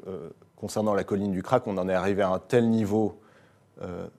concernant 0.57 0.95
la 0.95 1.05
colline 1.05 1.33
du 1.33 1.43
crack, 1.43 1.67
on 1.67 1.77
en 1.77 1.89
est 1.89 1.95
arrivé 1.95 2.23
à 2.23 2.31
un 2.31 2.39
tel 2.39 2.71
niveau 2.71 3.21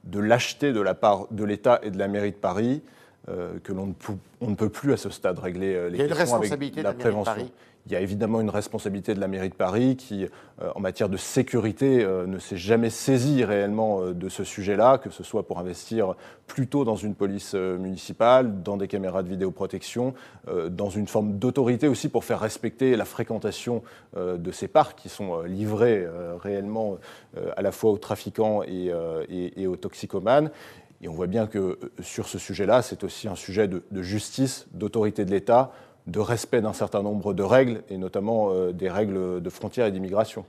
de 0.03 0.19
lâcheté 0.19 0.73
de 0.73 0.81
la 0.81 0.95
part 0.95 1.27
de 1.29 1.43
l'État 1.43 1.79
et 1.83 1.91
de 1.91 1.97
la 1.97 2.07
mairie 2.07 2.31
de 2.31 2.37
Paris 2.37 2.81
que 3.27 3.71
l'on 3.71 3.87
ne, 3.87 3.93
peut, 3.93 4.13
on 4.41 4.49
ne 4.49 4.55
peut 4.55 4.69
plus 4.69 4.91
à 4.91 4.97
ce 4.97 5.11
stade 5.11 5.37
régler 5.37 5.89
les 5.91 6.07
questions 6.07 6.37
avec 6.37 6.75
la, 6.75 6.81
la 6.81 6.93
prévention. 6.93 7.47
Il 7.87 7.91
y 7.91 7.95
a 7.95 8.01
évidemment 8.01 8.41
une 8.41 8.49
responsabilité 8.49 9.13
de 9.15 9.19
la 9.19 9.27
mairie 9.27 9.49
de 9.49 9.55
Paris 9.55 9.95
qui, 9.95 10.25
euh, 10.61 10.71
en 10.75 10.79
matière 10.79 11.09
de 11.09 11.17
sécurité, 11.17 12.03
euh, 12.03 12.27
ne 12.27 12.37
s'est 12.37 12.57
jamais 12.57 12.91
saisie 12.91 13.43
réellement 13.43 14.01
euh, 14.01 14.13
de 14.13 14.29
ce 14.29 14.43
sujet-là, 14.43 14.99
que 14.99 15.09
ce 15.09 15.23
soit 15.23 15.47
pour 15.47 15.59
investir 15.59 16.13
plutôt 16.45 16.85
dans 16.85 16.95
une 16.95 17.15
police 17.15 17.53
municipale, 17.55 18.61
dans 18.61 18.77
des 18.77 18.87
caméras 18.87 19.23
de 19.23 19.29
vidéoprotection, 19.29 20.13
dans 20.69 20.89
une 20.89 21.07
forme 21.07 21.37
d'autorité 21.39 21.87
aussi 21.87 22.09
pour 22.09 22.25
faire 22.25 22.41
respecter 22.41 22.97
la 22.97 23.05
fréquentation 23.05 23.83
de 24.17 24.51
ces 24.51 24.67
parcs 24.67 24.97
qui 24.97 25.07
sont 25.07 25.43
livrés 25.43 26.05
réellement 26.43 26.97
à 27.55 27.61
la 27.61 27.71
fois 27.71 27.91
aux 27.91 27.97
trafiquants 27.97 28.63
et, 28.63 28.91
aux 29.65 29.77
toxicomanes. 29.77 30.51
Et 31.01 31.07
on 31.07 31.13
voit 31.13 31.27
bien 31.27 31.47
que 31.47 31.79
sur 32.01 32.27
ce 32.27 32.37
sujet-là, 32.37 32.81
c'est 32.81 33.05
aussi 33.05 33.29
un 33.29 33.35
sujet 33.35 33.69
de 33.69 34.01
justice, 34.01 34.67
d'autorité 34.73 35.23
de 35.23 35.31
l'État 35.31 35.71
de 36.11 36.19
respect 36.19 36.61
d'un 36.61 36.73
certain 36.73 37.01
nombre 37.01 37.33
de 37.33 37.43
règles, 37.43 37.83
et 37.89 37.97
notamment 37.97 38.49
euh, 38.51 38.71
des 38.71 38.89
règles 38.89 39.41
de 39.41 39.49
frontières 39.49 39.87
et 39.87 39.91
d'immigration. 39.91 40.45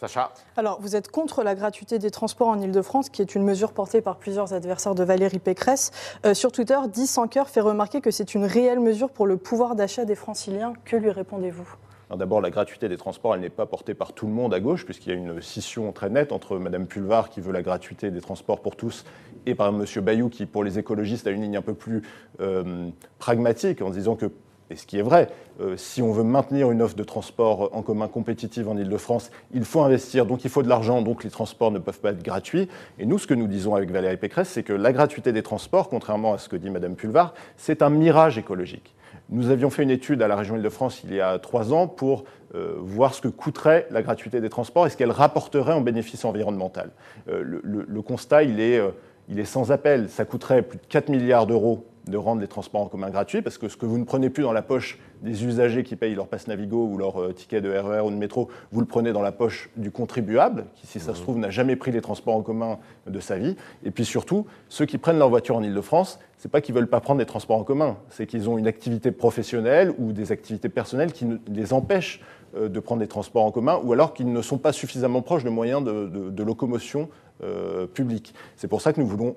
Sacha 0.00 0.32
Alors, 0.56 0.80
vous 0.80 0.94
êtes 0.94 1.10
contre 1.10 1.42
la 1.42 1.56
gratuité 1.56 1.98
des 1.98 2.10
transports 2.10 2.48
en 2.48 2.60
Ile-de-France, 2.60 3.08
qui 3.10 3.20
est 3.20 3.34
une 3.34 3.42
mesure 3.42 3.72
portée 3.72 4.00
par 4.00 4.16
plusieurs 4.16 4.54
adversaires 4.54 4.94
de 4.94 5.02
Valérie 5.02 5.40
Pécresse. 5.40 5.90
Euh, 6.24 6.34
sur 6.34 6.52
Twitter, 6.52 6.78
10 6.88 7.06
sans 7.06 7.26
cœur 7.26 7.48
fait 7.48 7.60
remarquer 7.60 8.00
que 8.00 8.12
c'est 8.12 8.34
une 8.34 8.44
réelle 8.44 8.78
mesure 8.78 9.10
pour 9.10 9.26
le 9.26 9.36
pouvoir 9.36 9.74
d'achat 9.74 10.04
des 10.04 10.14
franciliens. 10.14 10.72
Que 10.84 10.96
lui 10.96 11.10
répondez-vous? 11.10 11.68
D'abord, 12.16 12.40
la 12.40 12.50
gratuité 12.50 12.88
des 12.88 12.96
transports, 12.96 13.34
elle 13.34 13.42
n'est 13.42 13.50
pas 13.50 13.66
portée 13.66 13.92
par 13.92 14.14
tout 14.14 14.26
le 14.26 14.32
monde 14.32 14.54
à 14.54 14.60
gauche, 14.60 14.86
puisqu'il 14.86 15.10
y 15.10 15.12
a 15.12 15.16
une 15.16 15.42
scission 15.42 15.92
très 15.92 16.08
nette 16.08 16.32
entre 16.32 16.58
Mme 16.58 16.86
Pulvar, 16.86 17.28
qui 17.28 17.42
veut 17.42 17.52
la 17.52 17.60
gratuité 17.60 18.10
des 18.10 18.22
transports 18.22 18.60
pour 18.60 18.76
tous, 18.76 19.04
et 19.44 19.54
par 19.54 19.68
M. 19.68 19.84
Bayou, 20.00 20.30
qui, 20.30 20.46
pour 20.46 20.64
les 20.64 20.78
écologistes, 20.78 21.26
a 21.26 21.30
une 21.30 21.42
ligne 21.42 21.58
un 21.58 21.62
peu 21.62 21.74
plus 21.74 22.02
euh, 22.40 22.88
pragmatique, 23.18 23.82
en 23.82 23.90
disant 23.90 24.16
que 24.16 24.30
et 24.70 24.76
ce 24.76 24.86
qui 24.86 24.98
est 24.98 25.02
vrai, 25.02 25.28
euh, 25.60 25.76
si 25.76 26.02
on 26.02 26.12
veut 26.12 26.24
maintenir 26.24 26.70
une 26.70 26.82
offre 26.82 26.96
de 26.96 27.02
transport 27.02 27.70
en 27.72 27.82
commun 27.82 28.08
compétitive 28.08 28.68
en 28.68 28.76
Ile-de-France, 28.76 29.30
il 29.54 29.64
faut 29.64 29.80
investir, 29.80 30.26
donc 30.26 30.44
il 30.44 30.50
faut 30.50 30.62
de 30.62 30.68
l'argent, 30.68 31.00
donc 31.00 31.24
les 31.24 31.30
transports 31.30 31.70
ne 31.70 31.78
peuvent 31.78 32.00
pas 32.00 32.10
être 32.10 32.22
gratuits. 32.22 32.68
Et 32.98 33.06
nous, 33.06 33.18
ce 33.18 33.26
que 33.26 33.34
nous 33.34 33.46
disons 33.46 33.74
avec 33.74 33.90
Valérie 33.90 34.18
Pécresse, 34.18 34.48
c'est 34.48 34.62
que 34.62 34.72
la 34.72 34.92
gratuité 34.92 35.32
des 35.32 35.42
transports, 35.42 35.88
contrairement 35.88 36.34
à 36.34 36.38
ce 36.38 36.48
que 36.48 36.56
dit 36.56 36.70
Mme 36.70 36.96
Pulvar, 36.96 37.34
c'est 37.56 37.82
un 37.82 37.90
mirage 37.90 38.36
écologique. 38.36 38.94
Nous 39.30 39.50
avions 39.50 39.70
fait 39.70 39.82
une 39.82 39.90
étude 39.90 40.22
à 40.22 40.28
la 40.28 40.36
région 40.36 40.56
Île-de-France 40.56 41.02
il 41.04 41.14
y 41.14 41.20
a 41.20 41.38
trois 41.38 41.72
ans 41.72 41.86
pour 41.86 42.24
euh, 42.54 42.76
voir 42.78 43.12
ce 43.14 43.20
que 43.20 43.28
coûterait 43.28 43.86
la 43.90 44.02
gratuité 44.02 44.40
des 44.40 44.48
transports 44.48 44.86
et 44.86 44.90
ce 44.90 44.96
qu'elle 44.96 45.10
rapporterait 45.10 45.74
en 45.74 45.82
bénéfice 45.82 46.24
environnemental. 46.24 46.90
Euh, 47.28 47.42
le, 47.44 48.02
constat, 48.02 48.44
est, 48.44 48.80
il 49.28 49.38
est 49.38 49.44
sans 49.44 49.70
appel. 49.70 50.08
Ça 50.08 50.24
coûterait 50.24 50.62
plus 50.62 50.78
de 50.78 50.86
4 50.88 51.08
milliards 51.10 51.46
d'euros 51.46 51.84
de 52.08 52.16
rendre 52.16 52.40
les 52.40 52.48
transports 52.48 52.80
en 52.80 52.86
commun 52.86 53.10
gratuits, 53.10 53.42
parce 53.42 53.58
que 53.58 53.68
ce 53.68 53.76
que 53.76 53.86
vous 53.86 53.98
ne 53.98 54.04
prenez 54.04 54.30
plus 54.30 54.42
dans 54.42 54.52
la 54.52 54.62
poche 54.62 54.98
des 55.22 55.44
usagers 55.44 55.82
qui 55.82 55.96
payent 55.96 56.14
leur 56.14 56.28
passe 56.28 56.46
Navigo 56.48 56.86
ou 56.86 56.98
leur 56.98 57.20
euh, 57.20 57.32
ticket 57.32 57.60
de 57.60 57.70
RER 57.70 57.98
e 57.98 58.02
ou 58.02 58.10
de 58.10 58.16
métro, 58.16 58.48
vous 58.72 58.80
le 58.80 58.86
prenez 58.86 59.12
dans 59.12 59.22
la 59.22 59.32
poche 59.32 59.70
du 59.76 59.90
contribuable, 59.90 60.66
qui, 60.74 60.86
si 60.86 61.00
ça 61.00 61.14
se 61.14 61.20
mmh. 61.20 61.22
trouve, 61.22 61.38
n'a 61.38 61.50
jamais 61.50 61.76
pris 61.76 61.90
les 61.90 62.00
transports 62.00 62.34
en 62.34 62.42
commun 62.42 62.78
de 63.06 63.20
sa 63.20 63.38
vie. 63.38 63.56
Et 63.84 63.90
puis 63.90 64.04
surtout, 64.04 64.46
ceux 64.68 64.86
qui 64.86 64.98
prennent 64.98 65.18
leur 65.18 65.28
voiture 65.28 65.56
en 65.56 65.62
Ile-de-France, 65.62 66.18
c'est 66.36 66.50
pas 66.50 66.60
qu'ils 66.60 66.74
veulent 66.74 66.88
pas 66.88 67.00
prendre 67.00 67.18
des 67.18 67.26
transports 67.26 67.58
en 67.58 67.64
commun, 67.64 67.96
c'est 68.10 68.26
qu'ils 68.26 68.48
ont 68.48 68.58
une 68.58 68.68
activité 68.68 69.10
professionnelle 69.10 69.92
ou 69.98 70.12
des 70.12 70.32
activités 70.32 70.68
personnelles 70.68 71.12
qui 71.12 71.26
les 71.48 71.72
empêchent 71.72 72.20
euh, 72.56 72.68
de 72.68 72.80
prendre 72.80 73.00
des 73.00 73.08
transports 73.08 73.44
en 73.44 73.50
commun, 73.50 73.80
ou 73.82 73.92
alors 73.92 74.14
qu'ils 74.14 74.32
ne 74.32 74.40
sont 74.40 74.58
pas 74.58 74.72
suffisamment 74.72 75.20
proches 75.20 75.44
de 75.44 75.50
moyens 75.50 75.84
de, 75.84 76.42
locomotion 76.42 77.08
euh, 77.42 77.86
publique. 77.86 78.32
C'est 78.56 78.68
pour 78.68 78.80
ça 78.80 78.92
que 78.92 79.00
nous 79.00 79.06
voulons 79.06 79.36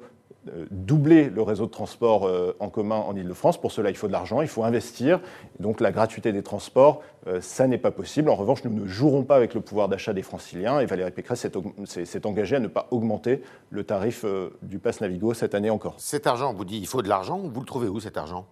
doubler 0.72 1.30
le 1.30 1.42
réseau 1.42 1.66
de 1.66 1.72
transport 1.72 2.26
euh, 2.26 2.56
en 2.60 2.70
commun 2.70 2.96
en 2.96 3.16
Ile-de-France. 3.16 3.60
Pour 3.60 3.72
cela, 3.72 3.90
il 3.90 3.96
faut 3.96 4.08
de 4.08 4.12
l'argent, 4.12 4.42
il 4.42 4.48
faut 4.48 4.64
investir. 4.64 5.20
Donc 5.60 5.80
la 5.80 5.92
gratuité 5.92 6.32
des 6.32 6.42
transports, 6.42 7.02
euh, 7.28 7.42
ça 7.42 7.68
n'est 7.68 7.78
pas 7.78 7.92
possible. 7.92 8.30
En 8.30 8.36
revanche, 8.36 8.64
nous 8.64 8.72
ne 8.72 8.88
jouerons 8.88 9.24
pas 9.24 9.36
avec 9.36 9.54
le 9.54 9.62
pouvoir 9.62 9.88
d'achat 9.88 10.14
des 10.14 10.24
franciliens 10.24 10.80
et 10.80 10.86
Valérie 10.86 11.12
Pécresse 11.12 11.46
s'est 11.86 12.26
engagée 12.26 12.56
à 12.56 12.60
ne 12.60 12.68
pas 12.68 12.88
augmenter 12.92 13.44
le 13.70 13.84
tarif 13.84 14.26
du 14.62 14.80
pass 14.80 15.02
Navigo 15.02 15.34
cette 15.34 15.54
année 15.54 15.70
encore. 15.70 15.96
Cet 15.98 16.26
argent, 16.26 16.54
vous 16.54 16.66
dit, 16.66 16.78
il 16.78 16.88
faut 16.88 17.02
de 17.02 17.10
l'argent. 17.10 17.38
Vous 17.38 17.60
le 17.60 17.66
trouvez 17.66 17.88
où 17.88 18.00
cet 18.00 18.18
argent? 18.18 18.46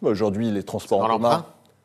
Bah, 0.00 0.10
Aujourd'hui, 0.10 0.50
les 0.50 0.62
transports 0.62 1.02
en 1.02 1.08
commun. 1.08 1.44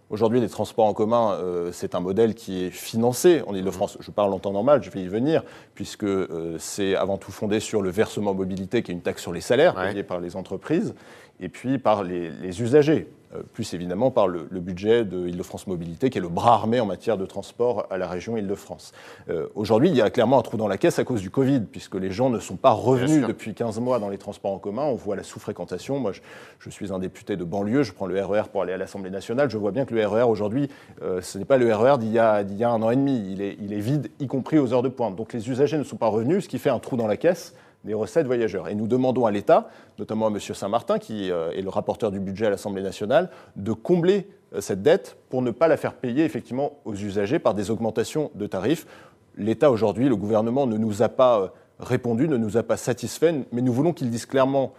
Aujourd'hui, 0.09 0.39
les 0.39 0.47
transports 0.47 0.85
en 0.85 0.93
commun, 0.93 1.33
euh, 1.33 1.71
c'est 1.73 1.93
un 1.93 1.99
modèle 1.99 2.33
qui 2.33 2.63
est 2.63 2.69
financé 2.69 3.41
en 3.45 3.53
Ile-de-France. 3.53 3.97
Je 3.99 4.09
parle 4.09 4.33
en 4.33 4.39
temps 4.39 4.53
normal, 4.53 4.81
je 4.81 4.89
vais 4.89 5.01
y 5.01 5.07
venir, 5.07 5.43
puisque 5.75 6.05
euh, 6.05 6.55
c'est 6.59 6.95
avant 6.95 7.17
tout 7.17 7.33
fondé 7.33 7.59
sur 7.59 7.81
le 7.81 7.89
versement 7.89 8.33
mobilité, 8.33 8.83
qui 8.83 8.91
est 8.91 8.93
une 8.93 9.01
taxe 9.01 9.21
sur 9.21 9.33
les 9.33 9.41
salaires 9.41 9.75
payée 9.75 10.03
par 10.03 10.21
les 10.21 10.37
entreprises, 10.37 10.95
et 11.41 11.49
puis 11.49 11.77
par 11.77 12.03
les 12.03 12.61
usagers. 12.61 13.09
Euh, 13.35 13.41
plus 13.53 13.73
évidemment 13.73 14.09
par 14.09 14.27
le, 14.27 14.47
budget 14.59 15.03
de 15.03 15.27
Île-de-France 15.27 15.67
Mobilité, 15.67 16.09
qui 16.09 16.17
est 16.17 16.21
le 16.21 16.29
bras 16.29 16.53
armé 16.53 16.79
en 16.79 16.85
matière 16.85 17.17
de 17.17 17.25
transport 17.25 17.85
à 17.89 17.97
la 17.97 18.07
région 18.07 18.37
Île-de-France. 18.37 18.93
Euh, 19.29 19.47
aujourd'hui, 19.55 19.89
il 19.89 19.95
y 19.95 20.01
a 20.01 20.09
clairement 20.09 20.39
un 20.39 20.41
trou 20.41 20.55
dans 20.55 20.67
la 20.67 20.77
caisse 20.77 20.97
à 20.97 21.03
cause 21.03 21.21
du 21.21 21.29
Covid, 21.29 21.61
puisque 21.69 21.95
les 21.95 22.11
gens 22.11 22.29
ne 22.29 22.39
sont 22.39 22.55
pas 22.55 22.71
revenus 22.71 23.25
depuis 23.27 23.53
15 23.53 23.79
mois 23.79 23.99
dans 23.99 24.07
les 24.07 24.17
transports 24.17 24.53
en 24.53 24.59
commun. 24.59 24.83
On 24.83 24.95
voit 24.95 25.17
la 25.17 25.23
sous-fréquentation. 25.23 25.99
Moi, 25.99 26.13
je, 26.59 26.69
suis 26.69 26.93
un 26.93 26.99
député 26.99 27.35
de 27.35 27.43
banlieue, 27.43 27.83
je 27.83 27.91
prends 27.91 28.05
le 28.05 28.23
RER 28.23 28.39
e 28.39 28.43
pour 28.51 28.61
aller 28.61 28.73
à 28.73 28.77
l'Assemblée 28.77 29.09
nationale. 29.09 29.49
Je 29.49 29.57
vois 29.57 29.71
bien 29.71 29.85
que 29.85 29.93
le 29.93 30.05
RER 30.05 30.21
e 30.21 30.25
aujourd'hui, 30.25 30.69
euh, 31.01 31.21
ce 31.21 31.37
n'est 31.37 31.45
pas 31.45 31.57
le 31.57 31.73
RER 31.73 31.95
e 31.95 31.97
d'il 31.97 32.09
y, 32.09 32.13
y, 32.13 32.63
a 32.63 32.69
un 32.69 32.81
an 32.81 32.91
et 32.91 32.95
demi. 32.95 33.29
Il 33.31 33.41
est, 33.41 33.57
il 33.59 33.73
est 33.73 33.79
vide, 33.79 34.09
y 34.19 34.27
compris 34.27 34.57
aux 34.57 34.73
heures 34.73 34.83
de 34.83 34.89
pointe. 34.89 35.15
Donc 35.15 35.33
les 35.33 35.49
usagers 35.49 35.77
ne 35.77 35.83
sont 35.83 35.97
pas 35.97 36.07
revenus, 36.07 36.45
ce 36.45 36.49
qui 36.49 36.59
fait 36.59 36.69
un 36.69 36.79
trou 36.79 36.95
dans 36.95 37.07
la 37.07 37.17
caisse 37.17 37.53
des 37.87 37.95
recettes 37.95 38.27
voyageurs. 38.27 38.67
Et 38.67 38.75
nous 38.75 38.85
demandons 38.85 39.25
à 39.25 39.31
l'État, 39.31 39.69
notamment 39.97 40.27
à 40.27 40.29
M. 40.29 40.39
Saint-Martin, 40.39 40.99
qui 40.99 41.31
euh, 41.31 41.51
est 41.51 41.61
le 41.61 41.69
rapporteur 41.69 42.11
du 42.11 42.19
budget 42.19 42.45
à 42.45 42.49
l'Assemblée 42.51 42.83
nationale, 42.83 43.29
de 43.55 43.71
combler 43.71 44.27
euh, 44.53 44.61
cette 44.61 44.83
dette 44.83 45.17
pour 45.29 45.41
ne 45.41 45.49
pas 45.49 45.67
la 45.67 45.77
faire 45.77 45.93
payer 45.93 46.23
effectivement 46.23 46.73
aux 46.85 46.93
usagers 46.93 47.39
par 47.39 47.55
des 47.55 47.71
augmentations 47.71 48.29
de 48.35 48.45
tarifs. 48.45 48.85
L'État 49.37 49.71
aujourd'hui, 49.71 50.09
le 50.09 50.15
gouvernement 50.15 50.67
ne 50.67 50.77
nous 50.77 51.01
a 51.01 51.09
pas 51.09 51.39
euh, 51.39 51.47
répondu, 51.79 52.27
ne 52.27 52.37
nous 52.37 52.57
a 52.57 52.63
pas 52.63 52.77
satisfait, 52.77 53.33
mais 53.51 53.61
nous 53.61 53.73
voulons 53.73 53.93
qu'il 53.93 54.11
dise 54.11 54.25
clairement 54.25 54.73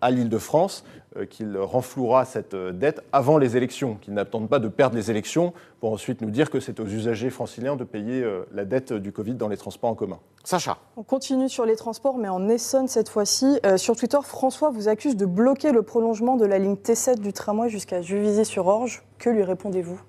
à 0.00 0.12
l'Île-de-France 0.12 0.84
qu'il 1.30 1.56
renflouera 1.58 2.24
cette 2.24 2.54
euh, 2.54 2.72
dette 2.72 3.02
avant 3.12 3.38
les 3.38 3.56
élections, 3.56 3.96
qu'il 3.96 4.14
n'attende 4.14 4.48
pas 4.48 4.58
de 4.58 4.68
perdre 4.68 4.96
les 4.96 5.10
élections 5.10 5.52
pour 5.80 5.92
ensuite 5.92 6.20
nous 6.20 6.30
dire 6.30 6.50
que 6.50 6.60
c'est 6.60 6.80
aux 6.80 6.86
usagers 6.86 7.30
franciliens 7.30 7.76
de 7.76 7.84
payer 7.84 8.24
la 8.52 8.64
dette 8.64 8.92
du 8.92 9.12
Covid 9.12 9.34
dans 9.34 9.48
les 9.48 9.56
transports 9.56 9.90
en 9.90 9.94
commun. 9.94 10.18
Sacha. 10.42 10.78
On 10.96 11.02
continue 11.02 11.48
sur 11.48 11.64
les 11.64 11.76
transports, 11.76 12.18
mais 12.18 12.28
en 12.28 12.48
Essonne 12.48 12.88
cette 12.88 13.08
fois-ci. 13.08 13.60
sur 13.76 13.96
Twitter, 13.96 14.18
François 14.24 14.70
vous 14.70 14.88
accuse 14.88 15.16
de 15.16 15.24
bloquer 15.24 15.70
le 15.70 15.82
prolongement 15.82 16.36
de 16.36 16.44
la 16.44 16.58
ligne 16.58 16.74
T7 16.74 17.20
du 17.20 17.32
tramway 17.32 17.68
jusqu'à 17.68 18.02
Juvisy-sur-Orge. 18.02 19.04
Que 19.18 19.30
lui 19.30 19.44
répondez-vous? 19.44 20.00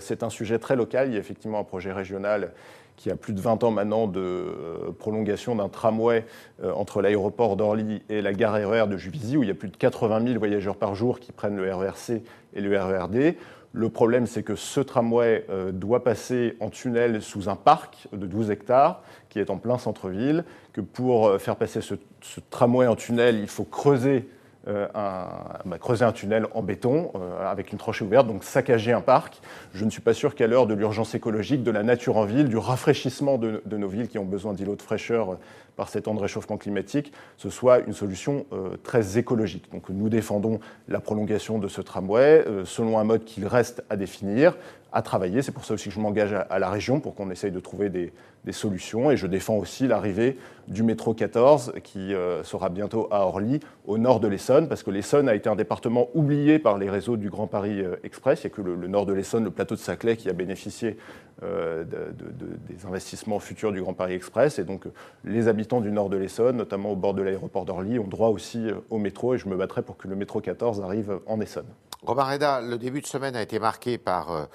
C'est 0.00 0.24
un 0.24 0.30
sujet 0.30 0.58
très 0.58 0.74
local. 0.74 1.08
Il 1.08 1.14
y 1.14 1.16
a 1.16 1.20
effectivement 1.20 1.60
un 1.60 1.64
projet 1.64 1.92
régional 1.92 2.52
qui 2.96 3.10
a 3.10 3.16
plus 3.16 3.32
de 3.32 3.40
20 3.40 3.64
ans 3.64 3.70
maintenant 3.70 4.06
de 4.06 4.20
euh, 4.20 4.92
prolongation 4.98 5.54
d'un 5.54 5.68
tramway 5.68 6.24
euh, 6.62 6.72
entre 6.72 7.02
l'aéroport 7.02 7.56
d'Orly 7.56 8.02
et 8.08 8.22
la 8.22 8.32
gare 8.32 8.54
RER 8.54 8.86
de 8.88 8.96
Juvisy, 8.96 9.36
où 9.36 9.42
il 9.42 9.48
y 9.48 9.52
a 9.52 9.54
plus 9.54 9.68
de 9.68 9.76
80 9.76 10.24
000 10.26 10.38
voyageurs 10.38 10.76
par 10.76 10.94
jour 10.94 11.20
qui 11.20 11.32
prennent 11.32 11.56
le 11.56 11.72
RERC 11.72 12.22
et 12.54 12.60
le 12.60 12.76
RERD. 12.76 13.34
Le 13.72 13.88
problème, 13.90 14.26
c'est 14.26 14.42
que 14.42 14.56
ce 14.56 14.80
tramway 14.80 15.44
euh, 15.50 15.70
doit 15.70 16.02
passer 16.02 16.56
en 16.60 16.70
tunnel 16.70 17.20
sous 17.20 17.48
un 17.48 17.56
parc 17.56 18.08
de 18.12 18.26
12 18.26 18.50
hectares 18.50 19.02
qui 19.28 19.38
est 19.38 19.50
en 19.50 19.58
plein 19.58 19.76
centre-ville, 19.76 20.44
que 20.72 20.80
pour 20.80 21.38
faire 21.38 21.56
passer 21.56 21.82
ce, 21.82 21.94
ce, 22.22 22.40
tramway 22.48 22.86
en 22.86 22.96
tunnel, 22.96 23.38
il 23.38 23.48
faut 23.48 23.64
creuser 23.64 24.28
euh, 24.68 24.88
bah, 24.92 25.78
creuser 25.78 26.04
un 26.04 26.10
tunnel 26.10 26.46
en 26.52 26.62
béton 26.62 27.12
euh, 27.14 27.48
avec 27.48 27.70
une 27.70 27.78
tranchée 27.78 28.04
ouverte, 28.04 28.26
donc 28.26 28.42
saccager 28.42 28.92
un 28.92 29.00
parc. 29.00 29.40
Je 29.72 29.84
ne 29.84 29.90
suis 29.90 30.00
pas 30.00 30.12
sûr 30.12 30.34
qu'à 30.34 30.48
l'heure 30.48 30.66
de 30.66 30.74
l'urgence 30.74 31.14
écologique, 31.14 31.62
de 31.62 31.70
la 31.70 31.84
nature 31.84 32.16
en 32.16 32.24
ville, 32.24 32.48
du 32.48 32.56
rafraîchissement 32.56 33.38
de, 33.38 33.62
nos 33.70 33.88
villes 33.88 34.08
qui 34.08 34.18
ont 34.18 34.24
besoin 34.24 34.54
d'îlots 34.54 34.74
de 34.74 34.82
fraîcheur 34.82 35.34
euh, 35.34 35.38
par 35.76 35.88
ces 35.88 36.02
temps 36.02 36.14
de 36.14 36.20
réchauffement 36.20 36.56
climatique, 36.56 37.12
ce 37.36 37.50
soit 37.50 37.80
une 37.80 37.92
solution 37.92 38.46
très 38.82 39.18
écologique. 39.18 39.70
Donc 39.70 39.90
nous 39.90 40.08
défendons 40.08 40.58
la 40.88 41.00
prolongation 41.00 41.58
de 41.58 41.68
ce 41.68 41.82
tramway 41.82 42.42
selon 42.64 42.98
un 42.98 43.04
mode 43.04 43.26
qu'il 43.26 43.46
reste 43.46 43.84
à 43.90 43.96
définir, 43.96 44.56
à 44.92 45.02
travailler. 45.02 45.42
C'est 45.42 45.52
pour 45.52 45.64
ça 45.64 45.74
aussi 45.74 45.88
que 45.88 45.94
je 45.94 46.00
m'engage 46.00 46.32
à, 46.32 46.58
la 46.58 46.70
région 46.70 47.00
pour 47.00 47.14
qu'on 47.14 47.30
essaye 47.30 47.50
de 47.50 47.60
trouver 47.60 47.88
des, 47.90 48.12
solutions. 48.52 49.10
Et 49.10 49.16
je 49.16 49.26
défends 49.26 49.56
aussi 49.56 49.88
l'arrivée 49.88 50.38
du 50.68 50.84
métro 50.84 51.14
14 51.14 51.72
qui 51.82 52.14
euh, 52.14 52.44
sera 52.44 52.68
bientôt 52.68 53.08
à 53.10 53.26
Orly, 53.26 53.58
au 53.88 53.98
nord 53.98 54.20
de 54.20 54.28
l'Essonne, 54.28 54.68
parce 54.68 54.84
que 54.84 54.92
l'Essonne 54.92 55.28
a 55.28 55.34
été 55.34 55.48
un 55.48 55.56
département 55.56 56.08
oublié 56.14 56.60
par 56.60 56.78
les 56.78 56.88
réseaux 56.88 57.16
du 57.16 57.28
Grand 57.28 57.48
Paris 57.48 57.80
euh, 57.80 57.96
Express. 58.04 58.44
Il 58.44 58.46
n'y 58.46 58.52
a 58.52 58.56
que 58.56 58.62
le, 58.62 58.86
nord 58.86 59.04
de 59.04 59.12
l'Essonne, 59.12 59.42
le 59.42 59.50
plateau 59.50 59.74
de 59.74 59.80
Saclay, 59.80 60.16
qui 60.16 60.28
a 60.28 60.32
bénéficié 60.32 60.96
euh, 61.42 61.82
des 61.82 62.86
investissements 62.86 63.40
futurs 63.40 63.72
du 63.72 63.82
Grand 63.82 63.94
Paris 63.94 64.14
Express. 64.14 64.60
Et 64.60 64.64
donc 64.64 64.84
les 65.24 65.48
habitants 65.48 65.80
du 65.80 65.90
nord 65.90 66.08
de 66.08 66.16
l'Essonne, 66.16 66.56
notamment 66.56 66.92
au 66.92 66.96
bord 66.96 67.14
de 67.14 67.22
l'aéroport 67.22 67.64
d'Orly, 67.64 67.98
ont 67.98 68.06
droit 68.06 68.28
aussi 68.28 68.68
au 68.90 68.98
métro. 68.98 69.34
Et 69.34 69.38
je 69.38 69.48
me 69.48 69.56
battrai 69.56 69.82
pour 69.82 69.96
que 69.96 70.06
le 70.06 70.14
métro 70.14 70.40
14 70.40 70.82
arrive 70.82 71.18
en 71.26 71.40
Essonne. 71.40 71.66
Robin 72.06 72.22
Reda, 72.22 72.60
le 72.60 72.78
début 72.78 73.00
de 73.00 73.06
semaine 73.06 73.34
a 73.34 73.42
été 73.42 73.58
marqué 73.58 73.98
par 73.98 74.48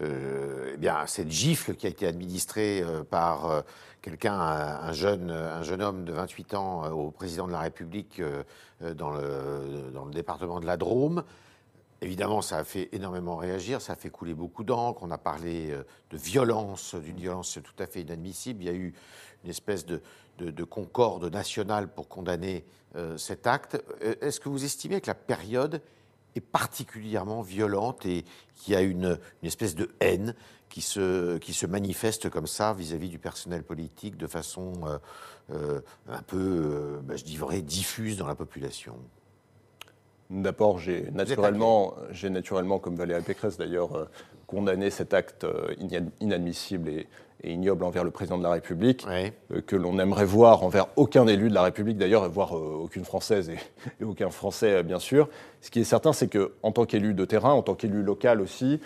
euh, 0.00 0.70
eh 0.74 0.76
bien, 0.76 1.06
cette 1.06 1.30
gifle 1.30 1.74
qui 1.74 1.86
a 1.86 1.90
été 1.90 2.06
administrée 2.06 2.82
euh, 2.82 3.02
par 3.02 3.50
euh, 3.50 3.62
quelqu'un, 4.00 4.34
un 4.34 4.92
jeune, 4.92 5.30
un 5.30 5.62
jeune 5.64 5.82
homme 5.82 6.04
de 6.04 6.12
28 6.12 6.54
ans 6.54 6.90
au 6.92 7.10
président 7.10 7.48
de 7.48 7.52
la 7.52 7.60
République 7.60 8.22
dans 8.80 9.10
le, 9.10 10.10
département 10.12 10.60
de 10.60 10.66
la 10.66 10.76
Drôme. 10.76 11.24
Évidemment, 12.00 12.42
ça 12.42 12.58
a 12.58 12.64
fait 12.64 12.90
énormément 12.92 13.36
réagir, 13.36 13.80
ça 13.80 13.94
a 13.94 13.96
fait 13.96 14.10
couler 14.10 14.34
beaucoup 14.34 14.62
d'encre. 14.62 15.02
On 15.02 15.10
a 15.10 15.16
parlé 15.16 15.74
de 16.10 16.16
violence, 16.18 16.94
d'une 16.94 17.16
violence 17.16 17.58
tout 17.64 17.82
à 17.82 17.86
fait 17.86 18.02
inadmissible. 18.02 18.62
Il 18.62 18.66
y 18.66 18.70
a 18.70 18.74
eu 18.74 18.92
une 19.42 19.50
espèce 19.50 19.86
de, 19.86 20.02
de 20.38 20.64
concorde 20.64 21.32
nationale 21.32 21.88
pour 21.88 22.06
condamner 22.06 22.66
cet 23.16 23.46
acte. 23.46 23.82
Est-ce 24.02 24.38
que 24.38 24.50
vous 24.50 24.66
estimez 24.66 25.00
que 25.00 25.06
la 25.06 25.14
période 25.14 25.80
est 26.34 26.40
particulièrement 26.40 27.42
violente 27.42 28.06
et 28.06 28.24
qui 28.54 28.74
a 28.74 28.80
une, 28.80 29.18
une 29.42 29.46
espèce 29.46 29.74
de 29.74 29.90
haine 30.00 30.34
qui 30.74 30.80
se, 30.80 31.38
qui 31.38 31.52
se 31.52 31.66
manifeste 31.66 32.28
comme 32.30 32.48
ça 32.48 32.72
vis-à-vis 32.72 33.08
du 33.08 33.20
personnel 33.20 33.62
politique 33.62 34.16
de 34.16 34.26
façon 34.26 34.72
euh, 34.84 34.98
euh, 35.52 35.80
un 36.08 36.22
peu, 36.22 36.36
euh, 36.36 37.00
bah, 37.00 37.14
je 37.14 37.22
dirais, 37.22 37.62
diffuse 37.62 38.16
dans 38.16 38.26
la 38.26 38.34
population. 38.34 38.96
D'abord, 40.30 40.80
j'ai 40.80 41.12
naturellement, 41.12 41.94
j'ai 42.10 42.28
naturellement, 42.28 42.80
comme 42.80 42.96
Valérie 42.96 43.22
Pécresse 43.22 43.56
d'ailleurs, 43.56 44.08
condamné 44.48 44.90
cet 44.90 45.14
acte 45.14 45.46
inadmissible 46.20 46.88
et, 46.88 47.06
et 47.42 47.52
ignoble 47.52 47.84
envers 47.84 48.04
le 48.04 48.10
président 48.10 48.38
de 48.38 48.42
la 48.42 48.50
République, 48.50 49.06
euh, 49.08 49.30
que 49.66 49.76
l'on 49.76 49.98
aimerait 49.98 50.24
voir 50.24 50.62
envers 50.62 50.86
aucun 50.96 51.26
élu 51.26 51.48
de 51.48 51.54
la 51.54 51.62
République 51.62 51.98
d'ailleurs, 51.98 52.28
voire 52.28 52.56
euh, 52.56 52.80
aucune 52.82 53.04
Française 53.04 53.50
et, 53.50 54.04
aucun 54.04 54.30
Français 54.30 54.72
euh, 54.72 54.82
bien 54.82 54.98
sûr. 54.98 55.28
Ce 55.60 55.70
qui 55.70 55.80
est 55.80 55.84
certain, 55.84 56.12
c'est 56.12 56.28
qu'en 56.28 56.72
tant 56.72 56.84
qu'élu 56.84 57.14
de 57.14 57.24
terrain, 57.24 57.52
en 57.52 57.62
tant 57.62 57.74
qu'élu 57.74 58.02
local 58.02 58.40
aussi, 58.40 58.80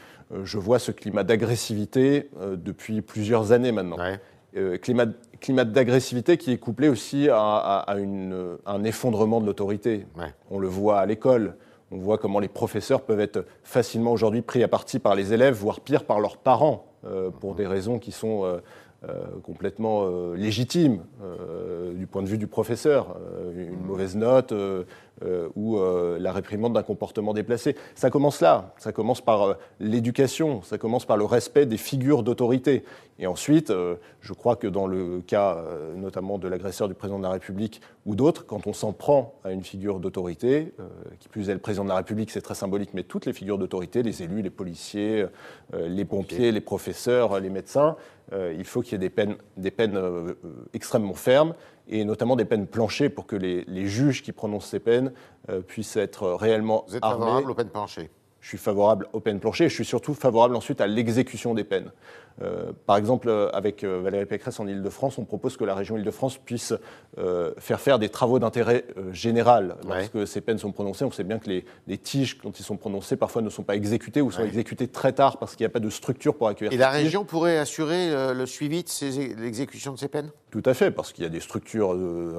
je 0.45 0.59
vois 0.59 0.79
ce 0.79 0.93
climat 0.93 1.25
d'agressivité 1.25 2.29
depuis 2.39 3.01
plusieurs 3.01 3.51
années 3.51 3.73
maintenant. 3.73 3.97
climat, 4.83 5.07
climat 5.41 5.65
d'agressivité 5.65 6.37
qui 6.37 6.53
est 6.53 6.59
couplé 6.59 6.89
aussi 6.89 7.29
à, 7.33 7.97
une, 7.99 8.59
un 8.65 8.85
effondrement 8.85 9.41
de 9.41 9.47
l'autorité. 9.47 10.07
On 10.51 10.61
le 10.61 10.69
voit 10.69 11.01
à 11.01 11.07
l'école. 11.07 11.57
On 11.91 11.97
voit 11.97 12.19
comment 12.19 12.39
les 12.39 12.49
professeurs 12.49 13.01
peuvent 13.01 13.21
être 13.21 13.45
facilement 13.65 14.13
aujourd'hui 14.13 14.43
pris 14.43 14.63
à 14.63 14.69
partie 14.69 14.99
par 14.99 15.15
les 15.15 15.33
élèves, 15.33 15.55
voire 15.55 15.81
pire 15.81 16.05
par 16.05 16.21
leurs 16.21 16.37
parents. 16.37 16.88
Euh, 17.05 17.31
pour 17.31 17.55
des 17.55 17.67
raisons 17.67 18.01
qui 18.01 18.11
sont 18.11 18.45
euh, 18.45 18.59
complètement 19.45 20.09
légitimes 20.35 21.05
du 21.95 22.07
point 22.07 22.23
de 22.23 22.27
vue 22.27 22.39
du 22.39 22.49
professeur. 22.49 23.17
une 23.55 23.85
mauvaise 23.85 24.17
note 24.17 24.53
ou 25.55 25.79
la 26.19 26.33
réprimande 26.33 26.73
d'un 26.73 26.83
comportement 26.83 27.33
déplacé. 27.33 27.77
Ça 27.95 28.11
commence 28.11 28.41
là. 28.41 28.75
Ça 28.79 28.91
commence 28.93 29.21
par 29.21 29.57
l'éducation. 29.79 30.63
Ça 30.63 30.79
commence 30.79 31.05
par 31.05 31.17
le 31.17 31.25
respect 31.25 31.65
des 31.67 31.77
figures 31.77 32.25
d'autorité. 32.25 32.85
Et 33.21 33.27
ensuite, 33.27 33.73
je 34.21 34.33
crois 34.33 34.57
que 34.57 34.67
dans 34.67 34.87
le 34.87 35.21
cas 35.21 35.63
notamment 35.97 36.39
de 36.39 36.49
l'agresseur 36.49 36.89
du 36.89 36.95
président 36.95 37.19
de 37.19 37.25
la 37.25 37.31
République 37.31 37.81
ou 38.05 38.17
d'autres, 38.17 38.47
quand 38.47 38.67
on 38.67 38.73
s'en 38.73 38.93
prend 38.93 39.35
à 39.45 39.53
une 39.53 39.63
figure 39.63 40.01
d'autorité, 40.01 40.73
qui 41.21 41.29
plus 41.29 41.51
est 41.51 41.55
le 41.55 41.61
président 41.61 41.85
de 41.85 41.91
la 41.91 41.97
République, 41.97 42.33
c'est 42.33 42.41
très 42.41 42.55
symbolique, 42.55 42.91
mais 42.95 43.05
toutes 43.05 43.27
les 43.27 43.33
figures 43.33 43.59
d'autorité, 43.59 44.03
les 44.03 44.25
élus, 44.25 44.43
les 44.43 44.51
policiers, 44.51 45.27
les 45.73 46.05
pompiers, 46.05 46.51
les 46.51 46.61
professeurs, 46.61 47.39
les 47.39 47.51
médecins, 47.51 47.97
euh, 47.97 48.18
il 48.33 48.65
faut 48.65 48.83
qu'il 48.83 48.93
y 48.93 48.95
ait 48.97 48.99
des 48.99 49.11
peines, 49.11 49.37
des 49.57 49.71
peines 49.71 49.97
euh, 49.97 50.35
extrêmement 50.75 51.15
fermes 51.15 51.55
et 51.89 52.05
notamment 52.05 52.37
des 52.37 52.45
peines 52.45 52.67
planchées 52.67 53.09
pour 53.09 53.27
que 53.27 53.37
les, 53.37 53.87
juges 53.87 54.23
qui 54.23 54.33
prononcent 54.33 54.69
ces 54.69 54.81
peines 54.81 55.13
euh, 55.49 55.61
puissent 55.61 55.97
être 55.97 56.33
réellement 56.33 56.85
Vous 56.89 56.97
êtes 56.97 57.05
armés. 57.05 57.25
favorable 57.25 57.51
aux 57.51 57.55
peines 57.55 57.71
planchées 57.71 58.11
je 58.41 58.49
suis 58.49 58.59
favorable 58.59 59.09
aux 59.13 59.21
peines 59.21 59.41
planchées 59.41 59.65
et 59.65 59.69
je 59.69 59.75
suis 59.75 59.85
surtout 59.85 60.15
favorable 60.15 60.57
ensuite 60.57 60.81
à 60.81 60.87
l'exécution 60.87 61.55
des 61.55 61.65
peines. 61.65 61.91
Euh, 62.41 62.73
par 62.87 62.97
exemple, 62.97 63.29
euh, 63.29 63.51
avec 63.53 63.83
euh, 63.83 64.01
Valérie 64.01 64.27
Pécresse 64.27 64.61
en 64.61 64.67
Ile-de-France, 64.67 65.19
on 65.19 65.25
propose 65.25 65.57
que 65.57 65.65
la 65.65 65.75
région 65.75 65.97
Ile-de-France 65.97 66.39
puisse 66.39 66.75
faire 67.59 67.81
faire 67.81 67.99
des 67.99 68.09
travaux 68.09 68.39
d'intérêt 68.39 68.85
général 69.13 69.77
lorsque 69.87 70.27
ces 70.27 70.41
peines 70.41 70.59
sont 70.59 70.71
prononcées. 70.71 71.05
On 71.05 71.11
sait 71.11 71.25
bien 71.25 71.39
que 71.39 71.51
les, 71.51 71.99
tiges, 71.99 72.39
quand 72.39 72.61
ils 72.61 72.63
sont 72.63 72.77
prononcés, 72.77 73.17
parfois 73.17 73.43
ne 73.43 73.51
sont 73.51 73.65
pas 73.65 73.75
exécutées 73.75 74.21
ou 74.21 74.31
sont 74.31 74.45
exécutées 74.45 74.87
très 74.87 75.13
tard 75.13 75.39
parce 75.39 75.57
qu'il 75.57 75.65
n'y 75.65 75.71
a 75.71 75.73
pas 75.73 75.81
de 75.81 75.91
structure 75.91 76.37
pour 76.37 76.47
accueillir. 76.47 76.73
Et 76.73 76.77
la 76.77 76.91
région 76.91 77.25
pourrait 77.25 77.59
assurer 77.59 78.35
le 78.35 78.47
suivi 78.47 78.85
de 78.85 79.41
l'exécution 79.41 79.93
de 79.93 79.99
ces 79.99 80.09
peines? 80.09 80.31
Tout 80.51 80.63
à 80.65 80.75
fait, 80.75 80.91
parce 80.91 81.13
qu'il 81.13 81.25
y 81.25 81.27
a 81.27 81.31
des 81.31 81.41
structures 81.41 81.97